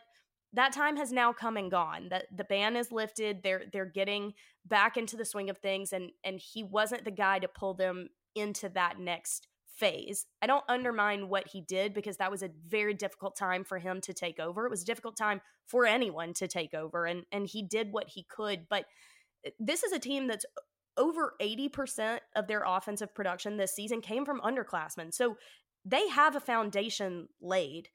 [0.53, 2.09] that time has now come and gone.
[2.09, 3.43] That the ban is lifted.
[3.43, 4.33] They're they're getting
[4.65, 8.09] back into the swing of things, and and he wasn't the guy to pull them
[8.35, 9.47] into that next
[9.79, 10.25] phase.
[10.41, 14.01] I don't undermine what he did because that was a very difficult time for him
[14.01, 14.65] to take over.
[14.65, 18.09] It was a difficult time for anyone to take over and and he did what
[18.09, 18.85] he could, but
[19.45, 20.45] eh, this is a team that's
[20.97, 25.13] over 80% of their offensive production this season came from underclassmen.
[25.13, 25.37] So
[25.85, 27.87] they have a foundation laid.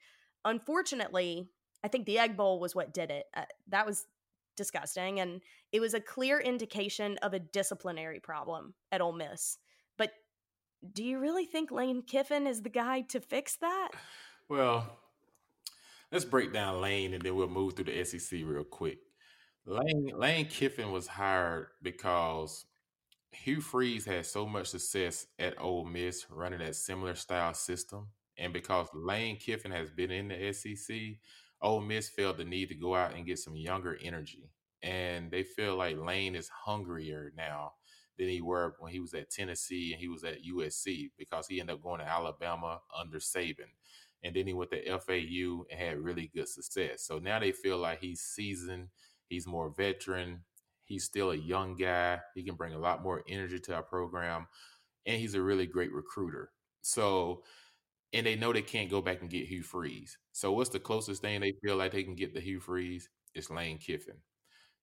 [0.43, 1.49] Unfortunately,
[1.85, 3.27] I think the Egg Bowl was what did it.
[3.35, 4.07] Uh, that was
[4.57, 5.39] disgusting and
[5.71, 9.59] it was a clear indication of a disciplinary problem at Ole Miss.
[9.95, 10.09] But
[10.93, 13.89] do you really think Lane Kiffin is the guy to fix that?
[14.49, 14.97] Well,
[16.11, 18.97] let's break down Lane and then we'll move through the SEC real quick.
[19.67, 22.65] Lane Lane Kiffin was hired because
[23.31, 28.53] Hugh Freeze had so much success at Ole Miss running that similar style system, and
[28.53, 30.95] because Lane Kiffin has been in the SEC,
[31.65, 34.51] Ole Miss felt the need to go out and get some younger energy,
[34.83, 37.73] and they feel like Lane is hungrier now
[38.19, 41.59] than he were when he was at Tennessee and he was at USC because he
[41.59, 43.73] ended up going to Alabama under Saban.
[44.23, 47.03] And then he went to FAU and had really good success.
[47.03, 48.89] So now they feel like he's seasoned,
[49.27, 50.41] he's more veteran,
[50.85, 52.19] he's still a young guy.
[52.35, 54.47] He can bring a lot more energy to our program,
[55.05, 56.51] and he's a really great recruiter.
[56.81, 57.43] So,
[58.15, 60.17] and they know they can't go back and get Hugh Freeze.
[60.31, 63.09] So, what's the closest thing they feel like they can get to Hugh Freeze?
[63.33, 64.15] It's Lane Kiffin.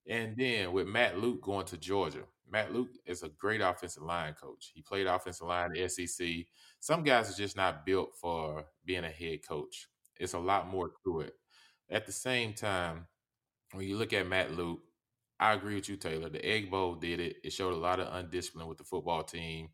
[0.07, 4.35] And then with Matt Luke going to Georgia, Matt Luke is a great offensive line
[4.35, 4.73] coach.
[4.75, 6.27] He played offensive line in the SEC.
[6.81, 9.89] Some guys are just not built for being a head coach.
[10.21, 11.33] It's a lot more to it.
[11.89, 13.07] At the same time,
[13.73, 14.81] when you look at Matt Luke,
[15.41, 16.29] I agree with you, Taylor.
[16.29, 17.37] The Egg Bowl did it.
[17.43, 19.71] It showed a lot of undiscipline with the football team.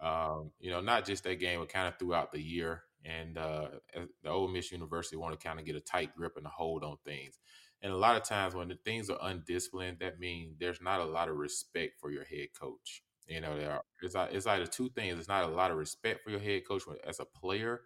[0.00, 2.82] Um, you know, not just that game, but kind of throughout the year.
[3.04, 3.68] And uh,
[4.22, 6.84] the Ole Miss University want to kind of get a tight grip and a hold
[6.84, 7.38] on things.
[7.82, 11.04] And a lot of times when the things are undisciplined, that means there's not a
[11.04, 13.02] lot of respect for your head coach.
[13.26, 15.18] You know, there are, it's, it's either two things.
[15.18, 17.80] It's not a lot of respect for your head coach as a player,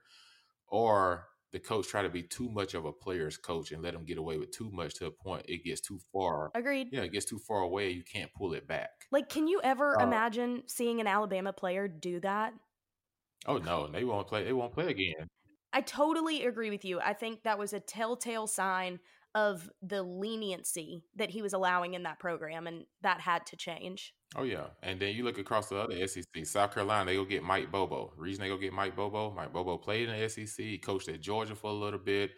[0.68, 4.04] or the coach try to be too much of a player's coach and let him
[4.04, 6.50] get away with too much to a point it gets too far.
[6.54, 6.88] Agreed.
[6.90, 7.90] Yeah, it gets too far away.
[7.90, 8.90] You can't pull it back.
[9.10, 12.52] Like, can you ever uh, imagine seeing an Alabama player do that?
[13.46, 14.44] Oh no, they won't play.
[14.44, 15.28] They won't play again.
[15.72, 17.00] I totally agree with you.
[17.00, 18.98] I think that was a telltale sign
[19.34, 24.14] of the leniency that he was allowing in that program, and that had to change.
[24.34, 27.42] Oh yeah, and then you look across the other SEC, South Carolina, they go get
[27.42, 28.12] Mike Bobo.
[28.16, 30.64] reason they go get Mike Bobo, Mike Bobo played in the SEC.
[30.64, 32.30] He coached at Georgia for a little bit.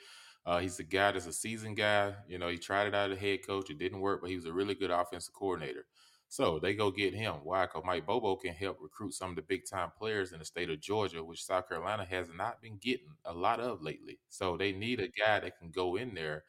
[0.45, 2.15] Uh, he's a guy that's a seasoned guy.
[2.27, 3.71] You know, he tried it out as a head coach.
[3.71, 5.85] It didn't work, but he was a really good offensive coordinator.
[6.29, 7.37] So they go get him.
[7.43, 7.65] Why?
[7.67, 10.69] Because Mike Bobo can help recruit some of the big time players in the state
[10.71, 14.19] of Georgia, which South Carolina has not been getting a lot of lately.
[14.29, 16.45] So they need a guy that can go in there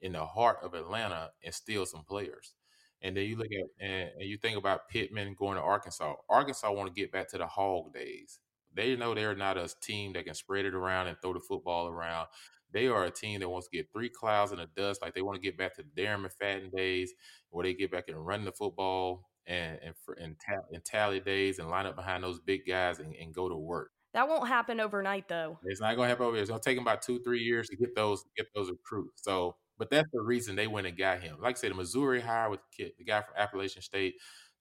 [0.00, 2.54] in the heart of Atlanta and steal some players.
[3.02, 6.14] And then you look at and, and you think about Pittman going to Arkansas.
[6.28, 8.38] Arkansas want to get back to the hog days.
[8.74, 11.88] They know they're not a team that can spread it around and throw the football
[11.88, 12.28] around.
[12.72, 15.00] They are a team that wants to get three clouds in the dust.
[15.00, 17.12] Like they want to get back to the Darren McFadden days,
[17.50, 21.20] where they get back and run the football and and, for, and, ta- and tally
[21.20, 23.90] days and line up behind those big guys and, and go to work.
[24.12, 25.58] That won't happen overnight, though.
[25.64, 26.42] It's not going to happen over here.
[26.42, 29.22] It's going to take them about two, three years to get those get those recruits.
[29.22, 31.36] So but that's the reason they went and got him.
[31.40, 34.14] Like I said, the Missouri hire with the, kid, the guy from Appalachian State,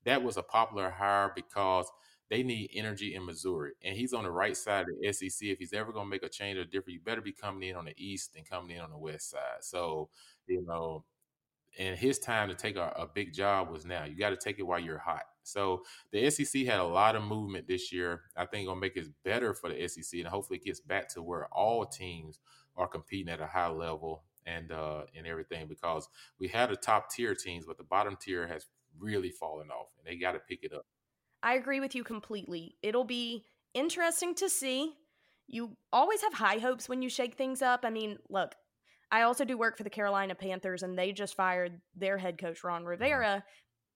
[0.06, 1.90] that was a popular hire because
[2.30, 3.74] they need energy in Missouri.
[3.84, 5.50] And he's on the right side of the SEC.
[5.50, 7.76] If he's ever going to make a change or different, you better be coming in
[7.76, 9.62] on the east than coming in on the west side.
[9.62, 10.10] So,
[10.48, 11.04] you know,
[11.78, 14.06] and his time to take a, a big job was now.
[14.06, 15.24] You got to take it while you're hot.
[15.44, 18.22] So the SEC had a lot of movement this year.
[18.38, 21.22] I think it'll make it better for the SEC, and hopefully it gets back to
[21.22, 22.40] where all teams
[22.76, 26.08] are competing at a high level and uh, and everything because
[26.40, 30.08] we had the top tier teams, but the bottom tier has really fallen off, and
[30.08, 30.86] they got to pick it up.
[31.44, 32.76] I agree with you completely.
[32.82, 34.94] It'll be interesting to see.
[35.48, 37.82] You always have high hopes when you shake things up.
[37.84, 38.56] I mean, look,
[39.12, 42.64] I also do work for the Carolina Panthers, and they just fired their head coach
[42.64, 42.90] Ron mm-hmm.
[42.90, 43.44] Rivera,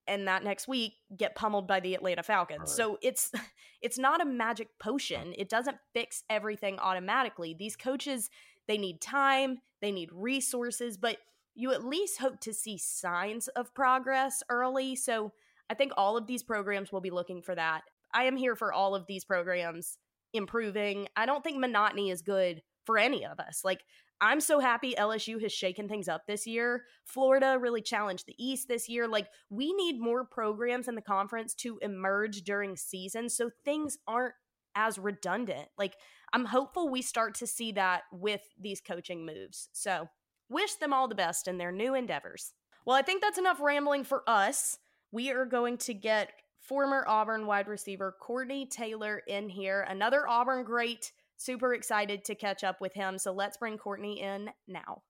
[0.07, 2.59] and that next week get pummeled by the Atlanta Falcons.
[2.59, 2.69] Right.
[2.69, 3.31] So it's
[3.81, 5.33] it's not a magic potion.
[5.37, 7.55] It doesn't fix everything automatically.
[7.57, 8.29] These coaches
[8.67, 11.17] they need time, they need resources, but
[11.55, 14.95] you at least hope to see signs of progress early.
[14.95, 15.31] So
[15.69, 17.81] I think all of these programs will be looking for that.
[18.13, 19.97] I am here for all of these programs
[20.33, 21.07] improving.
[21.15, 23.61] I don't think monotony is good for any of us.
[23.63, 23.81] Like,
[24.19, 26.85] I'm so happy LSU has shaken things up this year.
[27.05, 29.07] Florida really challenged the East this year.
[29.07, 34.33] Like, we need more programs in the conference to emerge during season so things aren't
[34.75, 35.67] as redundant.
[35.77, 35.95] Like,
[36.33, 39.69] I'm hopeful we start to see that with these coaching moves.
[39.73, 40.09] So,
[40.49, 42.53] wish them all the best in their new endeavors.
[42.85, 44.79] Well, I think that's enough rambling for us.
[45.11, 50.63] We are going to get former Auburn wide receiver Courtney Taylor in here, another Auburn
[50.63, 53.19] great Super excited to catch up with him.
[53.19, 55.03] So let's bring Courtney in now.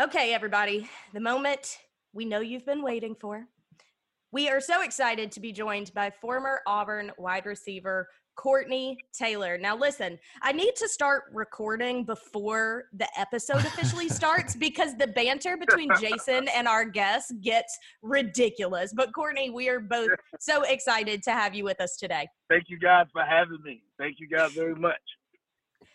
[0.00, 1.78] Okay, everybody, the moment
[2.12, 3.48] we know you've been waiting for.
[4.30, 9.58] We are so excited to be joined by former Auburn wide receiver Courtney Taylor.
[9.58, 15.56] Now, listen, I need to start recording before the episode officially starts because the banter
[15.56, 18.92] between Jason and our guests gets ridiculous.
[18.94, 22.28] But, Courtney, we are both so excited to have you with us today.
[22.48, 23.82] Thank you guys for having me.
[23.98, 25.00] Thank you guys very much.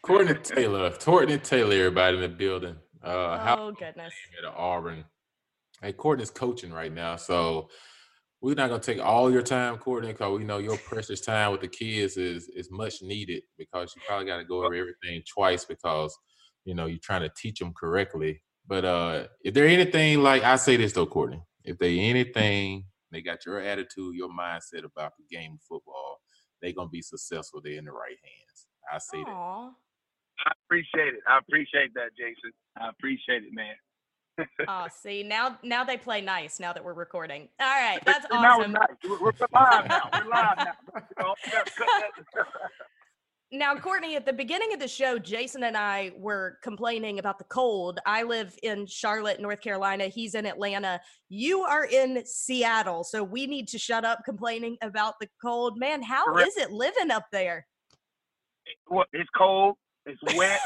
[0.04, 2.76] Courtney Taylor, Courtney Taylor, everybody in the building.
[3.04, 4.14] Uh, oh goodness!
[4.38, 5.06] At Auburn,
[5.82, 7.70] hey, Courtney's coaching right now, so
[8.42, 11.62] we're not gonna take all your time, Courtney, because we know your precious time with
[11.62, 15.64] the kids is is much needed because you probably got to go over everything twice
[15.64, 16.18] because
[16.66, 18.42] you know you're trying to teach them correctly.
[18.68, 23.22] But uh if there anything like I say this though, Courtney, if they anything they
[23.22, 26.20] got your attitude, your mindset about the game of football,
[26.62, 27.62] they're gonna be successful.
[27.64, 28.68] They're in the right hands.
[28.92, 29.26] I say Aww.
[29.26, 29.72] that.
[30.48, 31.22] I appreciate it.
[31.28, 32.52] I appreciate that, Jason.
[32.80, 33.76] I appreciate it, man.
[34.68, 36.60] Oh, see now, now they play nice.
[36.60, 38.42] Now that we're recording, all right, that's awesome.
[38.42, 38.88] Now we're, nice.
[39.04, 40.10] we're, live now.
[40.14, 41.02] We're live now.
[41.24, 41.36] Oh,
[43.52, 47.44] now, Courtney, at the beginning of the show, Jason and I were complaining about the
[47.46, 48.00] cold.
[48.06, 50.06] I live in Charlotte, North Carolina.
[50.06, 51.00] He's in Atlanta.
[51.30, 55.78] You are in Seattle, so we need to shut up complaining about the cold.
[55.78, 56.48] Man, how Correct.
[56.48, 57.68] is it living up there?
[58.90, 59.76] Well, it's cold.
[60.06, 60.60] It's wet.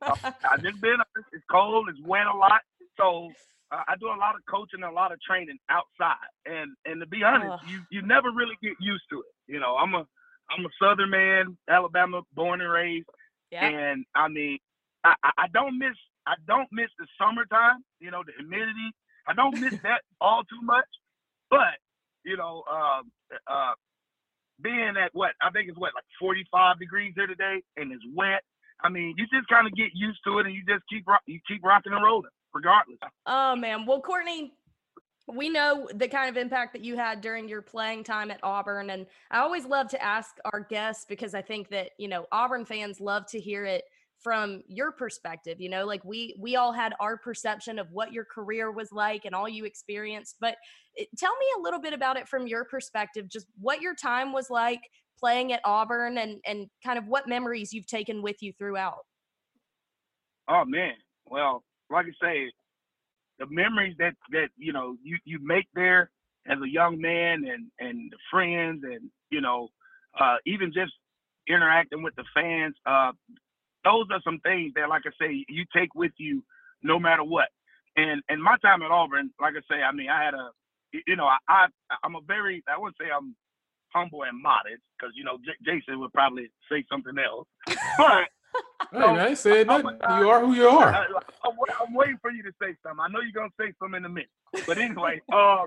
[0.00, 0.96] I've just been.
[1.32, 1.88] It's cold.
[1.90, 2.62] It's wet a lot.
[3.02, 3.30] So
[3.72, 6.30] uh, I do a lot of coaching, and a lot of training outside.
[6.46, 9.52] And and to be honest, you you never really get used to it.
[9.52, 10.06] You know, I'm a
[10.50, 13.08] I'm a Southern man, Alabama born and raised.
[13.50, 13.66] Yeah.
[13.66, 14.58] And I mean,
[15.04, 15.96] I, I don't miss
[16.26, 17.84] I don't miss the summertime.
[18.00, 18.92] You know, the humidity.
[19.26, 20.88] I don't miss that all too much.
[21.50, 21.80] But
[22.24, 23.10] you know, um,
[23.46, 23.72] uh,
[24.62, 28.42] being at what I think it's what like 45 degrees here today, and it's wet.
[28.84, 31.40] I mean, you just kind of get used to it, and you just keep you
[31.46, 32.98] keep rocking and rolling, regardless.
[33.26, 34.54] Oh man, well, Courtney,
[35.28, 38.90] we know the kind of impact that you had during your playing time at Auburn,
[38.90, 42.64] and I always love to ask our guests because I think that you know Auburn
[42.64, 43.84] fans love to hear it
[44.18, 48.24] from your perspective you know like we we all had our perception of what your
[48.24, 50.54] career was like and all you experienced but
[50.94, 54.32] it, tell me a little bit about it from your perspective just what your time
[54.32, 54.78] was like
[55.22, 59.06] playing at Auburn and and kind of what memories you've taken with you throughout.
[60.48, 60.94] Oh man,
[61.26, 62.52] well, like I say,
[63.38, 66.10] the memories that that you know you you make there
[66.46, 69.68] as a young man and and the friends and you know
[70.18, 70.92] uh, even just
[71.48, 73.12] interacting with the fans, uh,
[73.84, 76.44] those are some things that, like I say, you take with you
[76.82, 77.48] no matter what.
[77.96, 80.50] And and my time at Auburn, like I say, I mean, I had a,
[81.06, 81.66] you know, I, I
[82.04, 83.34] I'm a very, I wouldn't say I'm
[83.88, 87.46] humble and modest because you know J- Jason would probably say something else.
[87.98, 88.28] But
[88.92, 89.84] hey, so, I said that.
[90.18, 90.92] you are who you are.
[90.92, 91.06] I,
[91.44, 93.00] am waiting for you to say something.
[93.00, 94.30] I know you're gonna say something in a minute.
[94.66, 95.66] But anyway, um,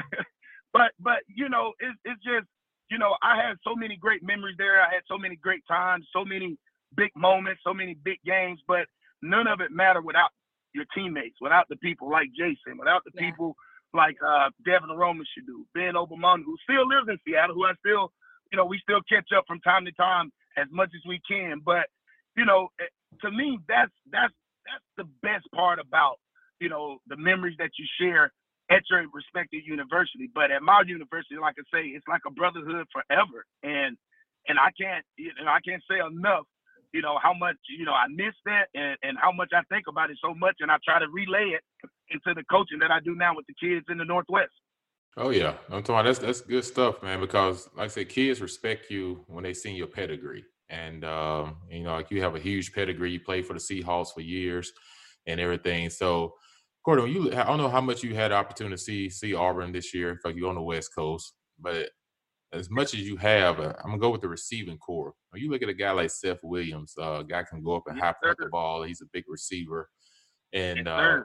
[0.72, 2.46] but but you know, it's it's just
[2.90, 4.80] you know, I had so many great memories there.
[4.82, 6.58] I had so many great times, so many
[6.94, 8.60] big moments, so many big games.
[8.68, 8.86] But
[9.22, 10.30] none of it mattered without
[10.74, 13.30] your teammates, without the people like Jason, without the yeah.
[13.30, 13.56] people
[13.94, 18.12] like uh, Devin Aromashodu, Ben Obomanu, who still lives in Seattle, who I still,
[18.50, 21.60] you know, we still catch up from time to time as much as we can.
[21.64, 21.86] But,
[22.36, 22.90] you know, eh,
[23.22, 24.34] to me, that's that's
[24.66, 26.16] that's the best part about,
[26.60, 28.32] you know, the memories that you share
[28.70, 30.30] at your respective university.
[30.32, 33.44] But at my university, like I say, it's like a brotherhood forever.
[33.62, 33.96] And
[34.48, 36.46] and I can't, know, I can't say enough
[36.92, 39.86] you know, how much, you know, I miss that and, and how much I think
[39.88, 40.56] about it so much.
[40.60, 41.62] And I try to relay it
[42.10, 44.52] into the coaching that I do now with the kids in the Northwest.
[45.16, 46.06] Oh yeah, I'm talking.
[46.06, 47.20] That's that's good stuff, man.
[47.20, 51.82] Because like I said, kids respect you when they see your pedigree, and um, you
[51.84, 53.12] know, like you have a huge pedigree.
[53.12, 54.72] You played for the Seahawks for years,
[55.26, 55.90] and everything.
[55.90, 56.34] So,
[56.84, 59.94] Gordon, you I don't know how much you had opportunity to see see Auburn this
[59.94, 60.18] year.
[60.24, 61.90] Like you're on the West Coast, but
[62.52, 65.14] as much as you have, uh, I'm gonna go with the receiving corps.
[65.30, 67.84] When you look at a guy like Seth Williams, uh, a guy can go up
[67.86, 68.82] and yes, high the ball.
[68.82, 69.88] He's a big receiver.
[70.52, 71.20] And yes, uh,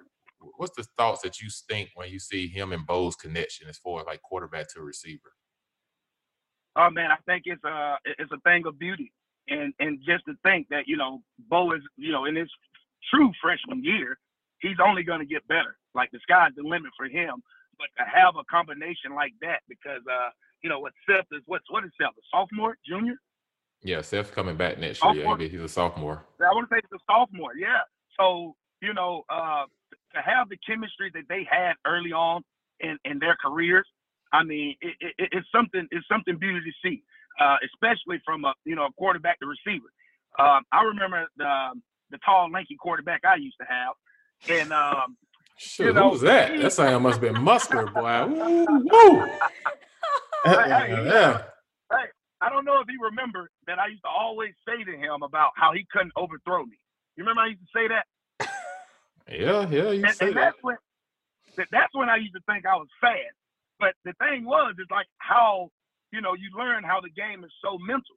[0.57, 3.99] what's the thoughts that you think when you see him and Bo's connection as far
[3.99, 5.33] as like quarterback to receiver?
[6.77, 9.11] Oh man, I think it's a it's a thing of beauty.
[9.49, 12.49] And and just to think that you know Bo is you know in his
[13.13, 14.17] true freshman year,
[14.59, 15.77] he's only going to get better.
[15.95, 17.41] Like the sky's the limit for him.
[17.77, 20.29] But to have a combination like that, because uh,
[20.63, 23.15] you know what Seth is, what's what is Seth, a sophomore, junior?
[23.83, 25.23] Yeah, Seth's coming back next year.
[25.23, 26.25] Yeah, he's a sophomore.
[26.41, 27.55] I want to say he's a sophomore.
[27.55, 27.81] Yeah.
[28.19, 29.65] So you know, uh,
[30.15, 32.43] to have the chemistry that they had early on
[32.79, 33.87] in, in their careers,
[34.33, 37.03] I mean, it, it, it's something it's something beautiful to see,
[37.39, 39.87] uh, especially from a you know a quarterback to receiver.
[40.39, 41.73] Um, I remember the
[42.11, 43.93] the tall, lanky quarterback I used to have,
[44.49, 45.17] and um,
[45.57, 46.55] Shoot, you know, who was that?
[46.59, 48.25] That sound must have been muscular, boy.
[48.27, 49.25] Woo, woo.
[50.45, 51.41] hey, yeah.
[51.91, 52.05] Hey,
[52.41, 55.51] I don't know if he remembered that I used to always say to him about
[55.55, 56.77] how he couldn't overthrow me.
[57.15, 58.05] You remember I used to say that?
[59.29, 60.53] Yeah, yeah, you and, say and that.
[60.53, 60.77] That's when,
[61.71, 63.35] that's when I used to think I was fast.
[63.79, 65.69] But the thing was, is like how
[66.11, 68.15] you know you learn how the game is so mental.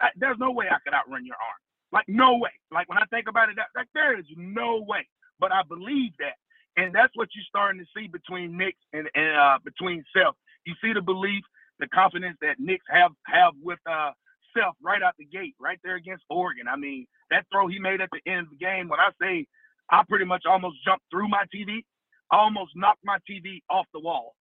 [0.00, 1.60] I, there's no way I could outrun your arm.
[1.92, 2.52] Like no way.
[2.70, 5.06] Like when I think about it, that, like there is no way.
[5.40, 6.34] But I believe that,
[6.76, 10.34] and that's what you're starting to see between Nick and, and uh, between Seth.
[10.66, 11.42] You see the belief,
[11.78, 14.10] the confidence that Nix have have with uh,
[14.54, 16.66] Seth right out the gate, right there against Oregon.
[16.68, 18.88] I mean, that throw he made at the end of the game.
[18.88, 19.46] When I say
[19.90, 21.84] I pretty much almost jumped through my TV,
[22.30, 24.34] I almost knocked my TV off the wall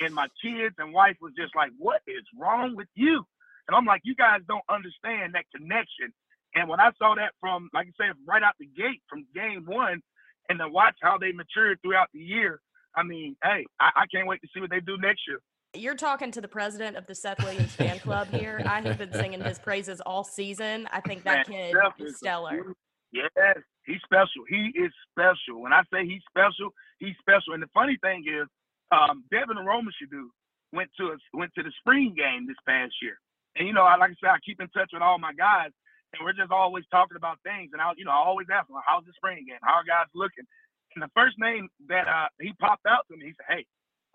[0.00, 3.24] and my kids and wife was just like, "What is wrong with you?"
[3.68, 6.12] And I'm like, "You guys don't understand that connection."
[6.54, 9.64] And when I saw that from, like I said, right out the gate from game
[9.66, 10.02] one,
[10.48, 12.60] and to watch how they matured throughout the year,
[12.94, 15.40] I mean, hey, I, I can't wait to see what they do next year.
[15.74, 18.62] You're talking to the president of the Seth Williams fan club here.
[18.64, 20.88] I have been singing his praises all season.
[20.92, 22.74] I think that Man, kid Seth is stellar.
[23.10, 24.44] Yes, he's special.
[24.48, 25.62] He is special.
[25.62, 27.54] When I say he's special, he's special.
[27.54, 28.46] And the funny thing is,
[28.94, 30.30] um, Devin Aromashodu
[30.72, 33.18] went to a, went to the spring game this past year.
[33.56, 35.70] And you know, I like I said, I keep in touch with all my guys,
[36.12, 37.70] and we're just always talking about things.
[37.72, 39.62] And I, you know, I always ask them, "How's the spring game?
[39.62, 40.46] How are guys looking?"
[40.94, 43.66] And the first name that uh, he popped out to me, he said, "Hey,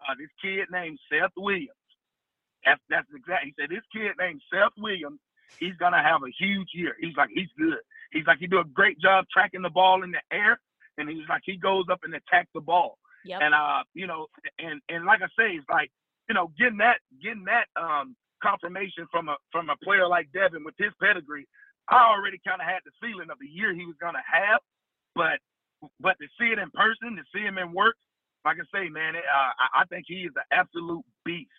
[0.07, 1.75] uh, this kid named Seth Williams."
[2.65, 3.45] That's that's exact.
[3.45, 5.19] He said, "This kid named Seth Williams,
[5.59, 7.79] he's gonna have a huge year." He's like, he's good.
[8.11, 10.59] He's like, he do a great job tracking the ball in the air,
[10.97, 12.97] and he's like, he goes up and attacks the ball.
[13.25, 13.41] Yep.
[13.41, 14.27] And uh, you know,
[14.59, 15.91] and and like I say, it's like,
[16.27, 20.63] you know, getting that getting that um confirmation from a from a player like Devin
[20.63, 21.47] with his pedigree,
[21.89, 24.59] I already kind of had the feeling of the year he was gonna have,
[25.15, 25.39] but
[25.99, 27.95] but to see it in person, to see him in work,
[28.45, 31.49] like I say, man, it, uh, I, I think he is an absolute beast.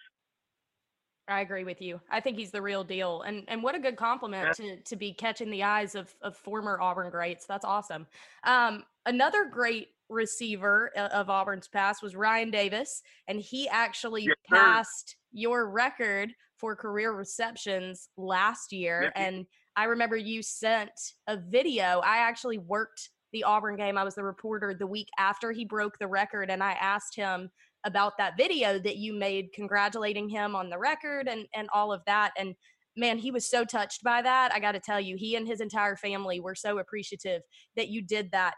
[1.29, 2.01] I agree with you.
[2.11, 3.23] I think he's the real deal.
[3.23, 6.81] And and what a good compliment to to be catching the eyes of of former
[6.81, 7.47] Auburn greats.
[7.47, 8.07] That's awesome.
[8.45, 15.17] Um, another great receiver of Auburn's past was Ryan Davis, and he actually yes, passed
[15.33, 19.05] your record for career receptions last year.
[19.05, 19.47] Yes, and
[19.77, 20.91] I remember you sent
[21.27, 22.03] a video.
[22.05, 23.97] I actually worked the Auburn game.
[23.97, 27.51] I was the reporter the week after he broke the record, and I asked him
[27.85, 32.03] about that video that you made congratulating him on the record and and all of
[32.05, 32.55] that and
[32.97, 34.53] man, he was so touched by that.
[34.53, 37.43] I got to tell you, he and his entire family were so appreciative
[37.76, 38.55] that you did that.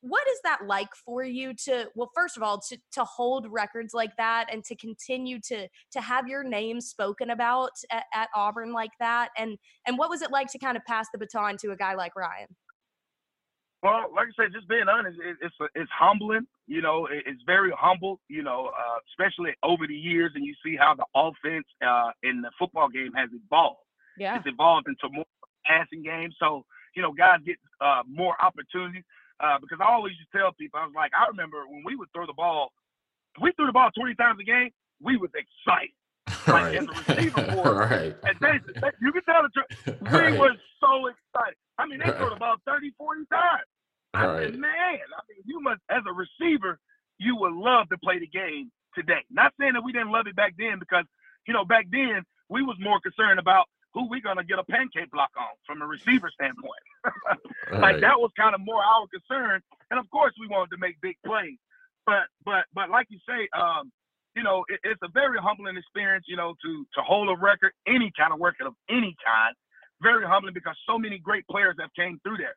[0.00, 3.92] What is that like for you to well, first of all, to to hold records
[3.92, 8.72] like that and to continue to to have your name spoken about at, at Auburn
[8.72, 9.30] like that?
[9.36, 11.94] And and what was it like to kind of pass the baton to a guy
[11.94, 12.48] like Ryan?
[13.84, 16.46] Well, like I said, just being honest, it, it's it's humbling.
[16.66, 18.18] You know, it, it's very humble.
[18.28, 22.40] You know, uh, especially over the years, and you see how the offense uh, in
[22.40, 23.84] the football game has evolved.
[24.16, 25.26] Yeah, it's evolved into more
[25.66, 26.32] passing game.
[26.40, 26.64] So
[26.96, 29.04] you know, guys get uh, more opportunities.
[29.38, 31.96] Uh, because I always used to tell people, I was like, I remember when we
[31.96, 32.72] would throw the ball,
[33.42, 34.70] we threw the ball 20 times a game,
[35.02, 35.92] we was excited.
[36.46, 36.76] Like right.
[36.76, 38.14] as a receiver for right.
[38.22, 39.98] And they, they, you can tell the truth.
[40.02, 40.38] We right.
[40.38, 41.56] was so excited.
[41.78, 43.64] I mean, they threw the ball 30, 40 times.
[44.14, 44.44] I right.
[44.44, 46.78] said, man, I mean, you must, as a receiver,
[47.18, 49.20] you would love to play the game today.
[49.30, 51.04] Not saying that we didn't love it back then because,
[51.46, 55.10] you know, back then we was more concerned about who we gonna get a pancake
[55.10, 56.82] block on from a receiver standpoint.
[57.72, 58.00] like right.
[58.00, 59.62] that was kind of more our concern.
[59.90, 61.58] And of course we wanted to make big plays.
[62.04, 63.92] But but but like you say, um,
[64.34, 67.72] you know, it, it's a very humbling experience, you know, to to hold a record,
[67.86, 69.54] any kind of record of any kind.
[70.02, 72.56] Very humbling because so many great players have came through there.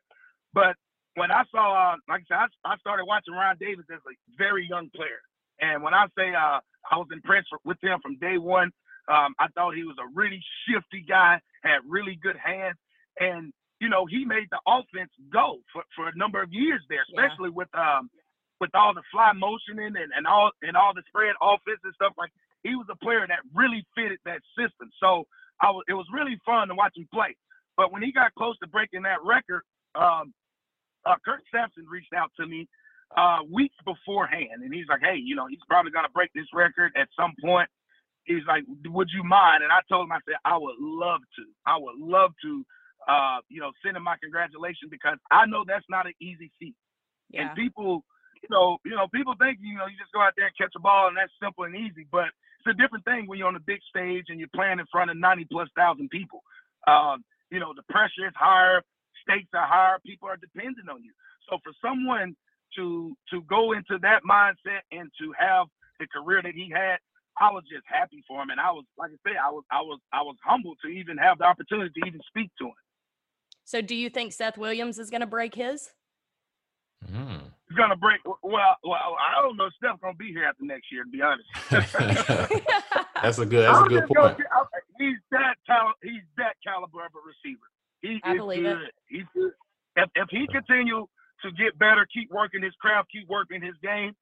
[0.52, 0.74] But
[1.18, 4.14] when I saw, uh, like I said, I, I, started watching Ryan Davis as a
[4.36, 5.20] very young player,
[5.60, 6.60] and when I say uh,
[6.90, 8.70] I was impressed with him from day one,
[9.08, 12.76] um, I thought he was a really shifty guy, had really good hands,
[13.18, 17.04] and you know he made the offense go for, for a number of years there,
[17.10, 17.58] especially yeah.
[17.58, 18.10] with um,
[18.60, 22.12] with all the fly motioning and, and all and all the spread offense and stuff
[22.16, 22.30] like.
[22.64, 24.90] He was a player that really fitted that system.
[24.98, 25.30] So
[25.62, 27.36] I was, it was really fun to watch him play.
[27.76, 29.62] But when he got close to breaking that record,
[29.94, 30.34] um,
[31.08, 32.68] uh, Kirk Sampson reached out to me
[33.16, 36.92] uh, weeks beforehand, and he's like, "Hey, you know, he's probably gonna break this record
[36.96, 37.68] at some point."
[38.24, 41.44] He's like, "Would you mind?" And I told him, I said, "I would love to.
[41.64, 42.64] I would love to,
[43.08, 46.76] uh, you know, send him my congratulations because I know that's not an easy feat.
[47.30, 47.48] Yeah.
[47.48, 48.04] And people,
[48.42, 50.72] you know, you know, people think you know you just go out there and catch
[50.76, 52.28] a ball and that's simple and easy, but
[52.60, 55.10] it's a different thing when you're on the big stage and you're playing in front
[55.10, 56.42] of 90 plus thousand people.
[56.86, 58.82] Um, you know, the pressure is higher,
[59.28, 61.12] stakes are higher, people are dependent on you.
[61.48, 62.34] So for someone
[62.76, 65.66] to to go into that mindset and to have
[66.00, 66.98] the career that he had,
[67.40, 69.80] I was just happy for him, and I was like I said, I was I
[69.80, 72.72] was I was humbled to even have the opportunity to even speak to him.
[73.64, 75.90] So, do you think Seth Williams is going to break his?
[77.12, 77.40] Mm.
[77.68, 78.20] He's gonna break.
[78.24, 79.66] Well, well, I don't know.
[79.66, 81.46] if Steph's gonna be here after next year, to be honest.
[83.22, 83.64] that's a good.
[83.68, 84.38] That's a I'm good just gonna point.
[84.38, 84.64] say, I-
[84.98, 85.94] He's that talent.
[86.02, 87.68] He's that caliber of a receiver.
[88.02, 88.78] He I is believe it.
[88.78, 88.90] good.
[89.08, 89.52] He's good.
[89.96, 91.06] If if he continue
[91.42, 94.14] to get better, keep working his craft, keep working his game,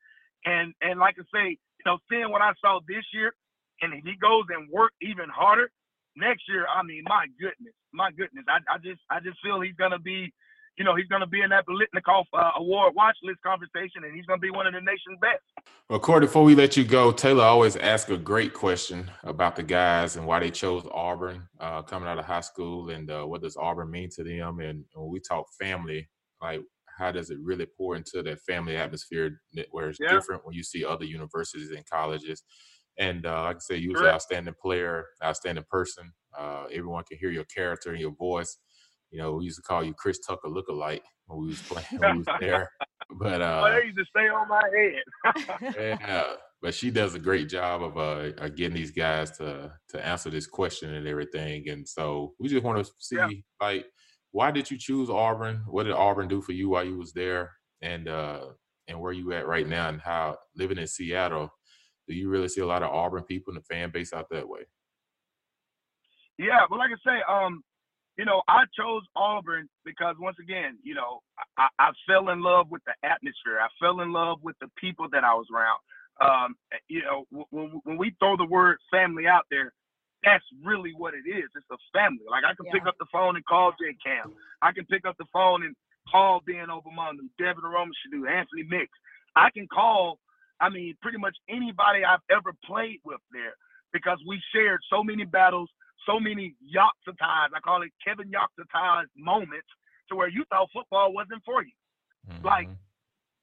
[0.45, 3.35] and and like I say, you know, seeing what I saw this year,
[3.83, 5.71] and if he goes and work even harder
[6.17, 9.77] next year, I mean, my goodness, my goodness, I I just I just feel he's
[9.77, 10.33] gonna be.
[10.79, 14.15] You know, he's going to be in that Biletnikoff uh, Award watch list conversation, and
[14.15, 15.43] he's going to be one of the nation's best.
[15.89, 19.63] Well, Corey, before we let you go, Taylor always asks a great question about the
[19.63, 23.41] guys and why they chose Auburn uh, coming out of high school and uh, what
[23.41, 24.61] does Auburn mean to them.
[24.61, 26.09] And when we talk family,
[26.43, 26.61] like
[26.99, 30.11] how does it really pour into that family atmosphere where it's Yeah.
[30.11, 32.43] different when you see other universities and colleges.
[32.99, 36.13] And uh, like I said, you was an outstanding player, outstanding person.
[36.37, 38.59] Uh, everyone can hear your character and your voice.
[39.11, 42.13] You know, we used to call you Chris Tucker lookalike when we was playing when
[42.13, 42.71] we was there.
[43.19, 45.75] But uh, oh, they used to stay on my head.
[46.01, 46.25] yeah,
[46.61, 50.31] but she does a great job of uh, uh, getting these guys to to answer
[50.31, 51.69] this question and everything.
[51.69, 53.29] And so we just want to see Yeah.
[53.61, 53.87] like
[54.33, 55.63] why did you choose Auburn?
[55.67, 57.53] What did Auburn do for you while you was there?
[57.81, 58.47] And uh
[58.89, 61.51] and where you at right now and how living in Seattle,
[62.09, 64.49] do you really see a lot of Auburn people in the fan base out that
[64.49, 64.63] way?
[66.39, 67.63] Yeah, but like I say, um,
[68.17, 71.21] you know, I chose Auburn because once again, you know,
[71.59, 73.61] I, I fell in love with the atmosphere.
[73.61, 75.81] I fell in love with the people that I was around.
[76.19, 76.57] Um,
[76.89, 79.73] you know, when, when we throw the word family out there,
[80.25, 81.45] that's really what it is.
[81.55, 82.25] It's a family.
[82.31, 84.33] Like I can pick up the phone and call J Cam.
[84.63, 85.77] I can pick up the phone and
[86.11, 88.89] call Ben Obomanu, Devin Aromashodu, Anthony Mix.
[89.37, 90.19] I can call,
[90.61, 93.55] I mean, pretty much anybody I've ever played with there
[93.93, 95.69] because we shared so many battles,
[96.07, 97.51] so many Yoxatize.
[97.55, 99.67] I call it Kevin Yoxatize moments
[100.09, 101.73] to where you thought football wasn't for you.
[102.43, 102.77] Like, Mhm.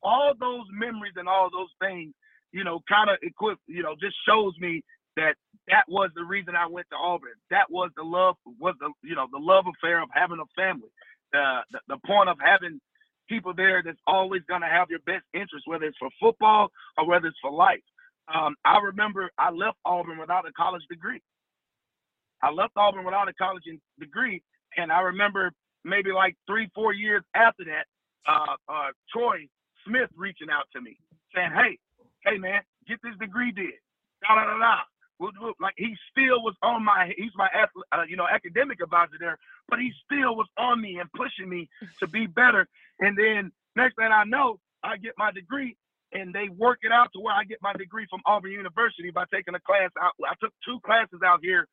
[0.01, 2.14] All those memories and all those things,
[2.51, 4.84] you know, kind of equip, you know, just shows me
[5.16, 5.38] that
[5.68, 7.36] that was the reason I went to Auburn.
[7.49, 10.89] That was the love, was the, you know, the love affair of having a family.
[11.32, 12.82] The, the, the point of having
[13.30, 17.07] people there that's always going to have your best interest, whether it's for football or
[17.07, 17.84] whether it's for life.
[18.34, 21.22] Um, I remember I left Auburn without a college degree.
[22.44, 23.64] I left Auburn without a college
[24.00, 24.44] degree,
[24.78, 25.52] and I remember
[25.86, 27.86] maybe like three, four years after that,
[28.28, 29.48] uh, uh, Troy
[29.88, 30.98] Smith reaching out to me
[31.34, 31.80] saying, "Hey,
[32.26, 33.80] hey man, get this degree did."
[34.22, 34.78] Da da da da.
[35.62, 37.48] Like he still was on my, he's my,
[37.94, 39.38] uh, you know, academic advisor there,
[39.70, 41.70] but he still was on me and pushing me
[42.02, 42.68] to be better.
[43.00, 45.78] And then next thing I know, I get my degree,
[46.12, 49.24] and they work it out to where I get my degree from Auburn University by
[49.34, 50.12] taking a class out.
[50.26, 51.68] I took two classes out here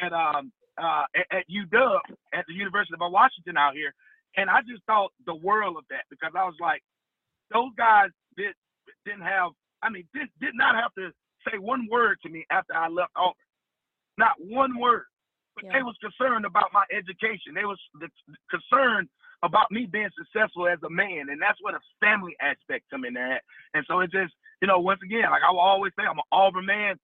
[0.00, 1.98] at um uh at, at UW
[2.34, 3.94] at the University of Washington out here,
[4.36, 6.82] and I just thought the world of that because I was like,
[7.52, 8.54] those guys did
[9.06, 9.52] didn't have.
[9.82, 11.10] I mean, did did not have to
[11.50, 13.34] say one word to me after I left Auburn.
[14.18, 15.04] Not one word.
[15.56, 15.72] But Yeah.
[15.74, 17.54] they was concerned about my education.
[17.54, 18.08] They was the,
[18.50, 19.08] concerned
[19.42, 23.14] about me being successful as a man, and that's where the family aspect come in
[23.14, 23.44] there at.
[23.74, 26.24] And so it just, you know, once again, like I will always say, I'm an
[26.32, 26.98] Auburn man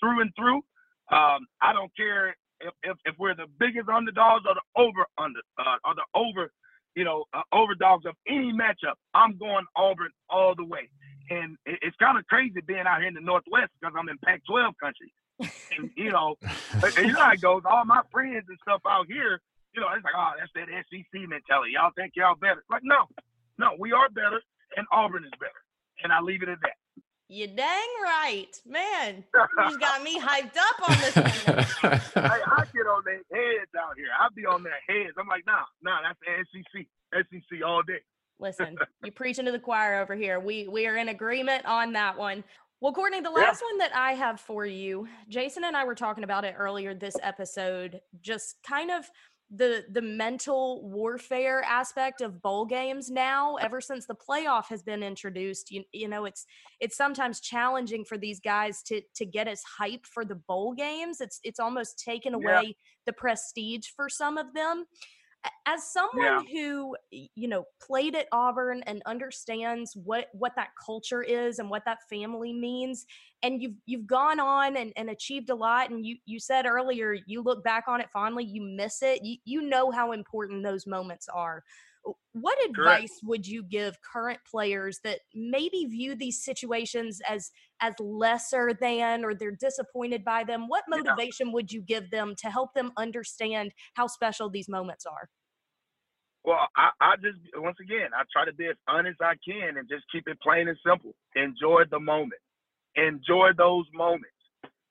[0.00, 0.62] through and through.
[1.10, 5.40] Um, I don't care if, if, if we're the biggest underdogs or the over under
[5.58, 6.50] uh, or the over,
[6.94, 8.94] you know, uh, overdogs of any matchup.
[9.14, 10.90] I'm going Auburn all the way.
[11.30, 14.18] And it, it's kind of crazy being out here in the Northwest because I'm in
[14.24, 15.12] Pac-12 country.
[15.78, 16.36] And you know,
[16.72, 17.62] and you know how it goes.
[17.64, 19.40] All my friends and stuff out here,
[19.74, 21.72] you know, it's like, oh, that's that SEC mentality.
[21.74, 22.64] Y'all think y'all better?
[22.70, 23.06] Like, no,
[23.58, 24.42] no, we are better,
[24.76, 25.62] and Auburn is better.
[26.02, 26.79] And I leave it at that.
[27.32, 29.22] You dang right, man.
[29.34, 31.16] You just got me hyped up on this.
[31.84, 32.24] one.
[32.24, 34.08] hey, I get on their heads out here.
[34.18, 35.14] I be on their heads.
[35.16, 36.86] I'm like, nah, nah, that's the SEC,
[37.30, 38.00] SEC all day.
[38.40, 40.40] Listen, you preaching to the choir over here.
[40.40, 42.42] We we are in agreement on that one.
[42.80, 46.24] Well, Courtney, the last one that I have for you, Jason and I were talking
[46.24, 49.08] about it earlier this episode, just kind of
[49.52, 55.02] the the mental warfare aspect of bowl games now ever since the playoff has been
[55.02, 56.46] introduced you, you know it's
[56.78, 61.20] it's sometimes challenging for these guys to to get as hype for the bowl games
[61.20, 62.72] it's it's almost taken away yeah.
[63.06, 64.84] the prestige for some of them
[65.66, 66.40] as someone yeah.
[66.52, 71.84] who you know played at auburn and understands what what that culture is and what
[71.84, 73.06] that family means
[73.42, 77.16] and you've you've gone on and, and achieved a lot and you you said earlier
[77.26, 80.86] you look back on it fondly you miss it you, you know how important those
[80.86, 81.62] moments are
[82.32, 83.24] what advice Correct.
[83.24, 89.34] would you give current players that maybe view these situations as as lesser than or
[89.34, 90.68] they're disappointed by them?
[90.68, 91.54] What motivation yeah.
[91.54, 95.28] would you give them to help them understand how special these moments are?
[96.44, 99.76] Well I, I just once again i try to be as honest as i can
[99.76, 101.14] and just keep it plain and simple.
[101.34, 102.40] Enjoy the moment.
[102.96, 104.26] Enjoy those moments.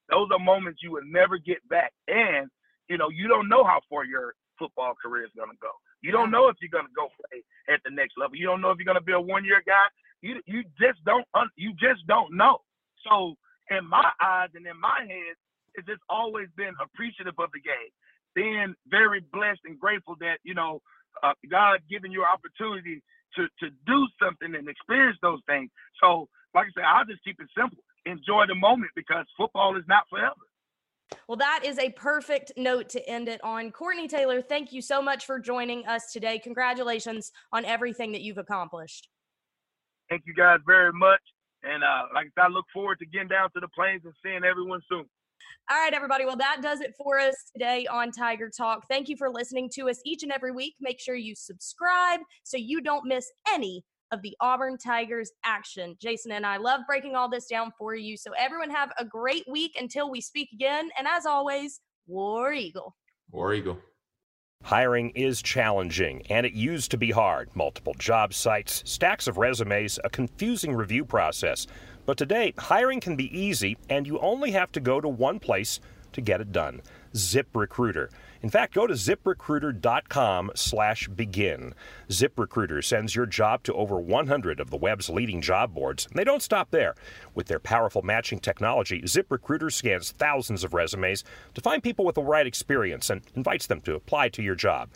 [0.09, 1.93] Those are moments you will never get back.
[2.07, 2.49] And
[2.89, 6.11] you know you don't know how far your football career is going to go you
[6.11, 7.43] don't know if you're gonna go play
[7.73, 8.35] at the next level.
[8.35, 9.87] You don't know if you're gonna be a one year guy.
[10.21, 11.25] You you just don't
[11.55, 12.59] you just don't know.
[13.07, 13.35] So
[13.69, 15.35] in my eyes and in my head,
[15.75, 17.91] it's just always been appreciative of the game,
[18.35, 20.81] being very blessed and grateful that you know
[21.23, 23.01] uh, God giving you opportunity
[23.35, 25.69] to to do something and experience those things.
[26.01, 27.83] So like I said, I'll just keep it simple.
[28.05, 30.48] Enjoy the moment because football is not forever.
[31.27, 33.71] Well, that is a perfect note to end it on.
[33.71, 36.39] Courtney Taylor, thank you so much for joining us today.
[36.39, 39.09] Congratulations on everything that you've accomplished.
[40.09, 41.21] Thank you guys very much.
[41.63, 44.13] And uh, like I said, I look forward to getting down to the plains and
[44.23, 45.05] seeing everyone soon.
[45.69, 46.25] All right, everybody.
[46.25, 48.87] Well, that does it for us today on Tiger Talk.
[48.89, 50.75] Thank you for listening to us each and every week.
[50.79, 55.95] Make sure you subscribe so you don't miss any of the Auburn Tigers action.
[56.01, 58.17] Jason and I love breaking all this down for you.
[58.17, 60.89] So, everyone, have a great week until we speak again.
[60.97, 62.95] And as always, War Eagle.
[63.31, 63.77] War Eagle.
[64.63, 67.49] Hiring is challenging, and it used to be hard.
[67.55, 71.65] Multiple job sites, stacks of resumes, a confusing review process.
[72.05, 75.79] But today, hiring can be easy, and you only have to go to one place
[76.11, 76.81] to get it done
[77.13, 78.09] ZipRecruiter.
[78.41, 81.73] In fact, go to ziprecruiter.com slash begin.
[82.07, 86.23] ZipRecruiter sends your job to over 100 of the web's leading job boards, and they
[86.23, 86.95] don't stop there.
[87.35, 92.21] With their powerful matching technology, ZipRecruiter scans thousands of resumes to find people with the
[92.21, 94.89] right experience and invites them to apply to your job.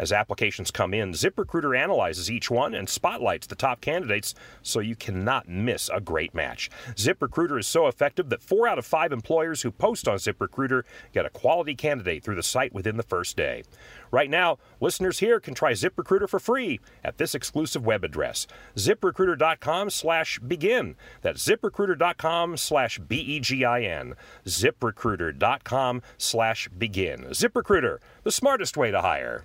[0.00, 4.96] As applications come in, ZipRecruiter analyzes each one and spotlights the top candidates so you
[4.96, 6.70] cannot miss a great match.
[6.94, 11.26] ZipRecruiter is so effective that four out of five employers who post on ZipRecruiter get
[11.26, 13.62] a quality candidate through the site within the first day.
[14.10, 18.46] Right now, listeners here can try ZipRecruiter for free at this exclusive web address,
[18.76, 20.96] ziprecruiter.com slash begin.
[21.20, 24.14] That's ziprecruiter.com slash B-E-G-I-N.
[24.46, 27.24] ziprecruiter.com slash begin.
[27.24, 29.44] ZipRecruiter, the smartest way to hire.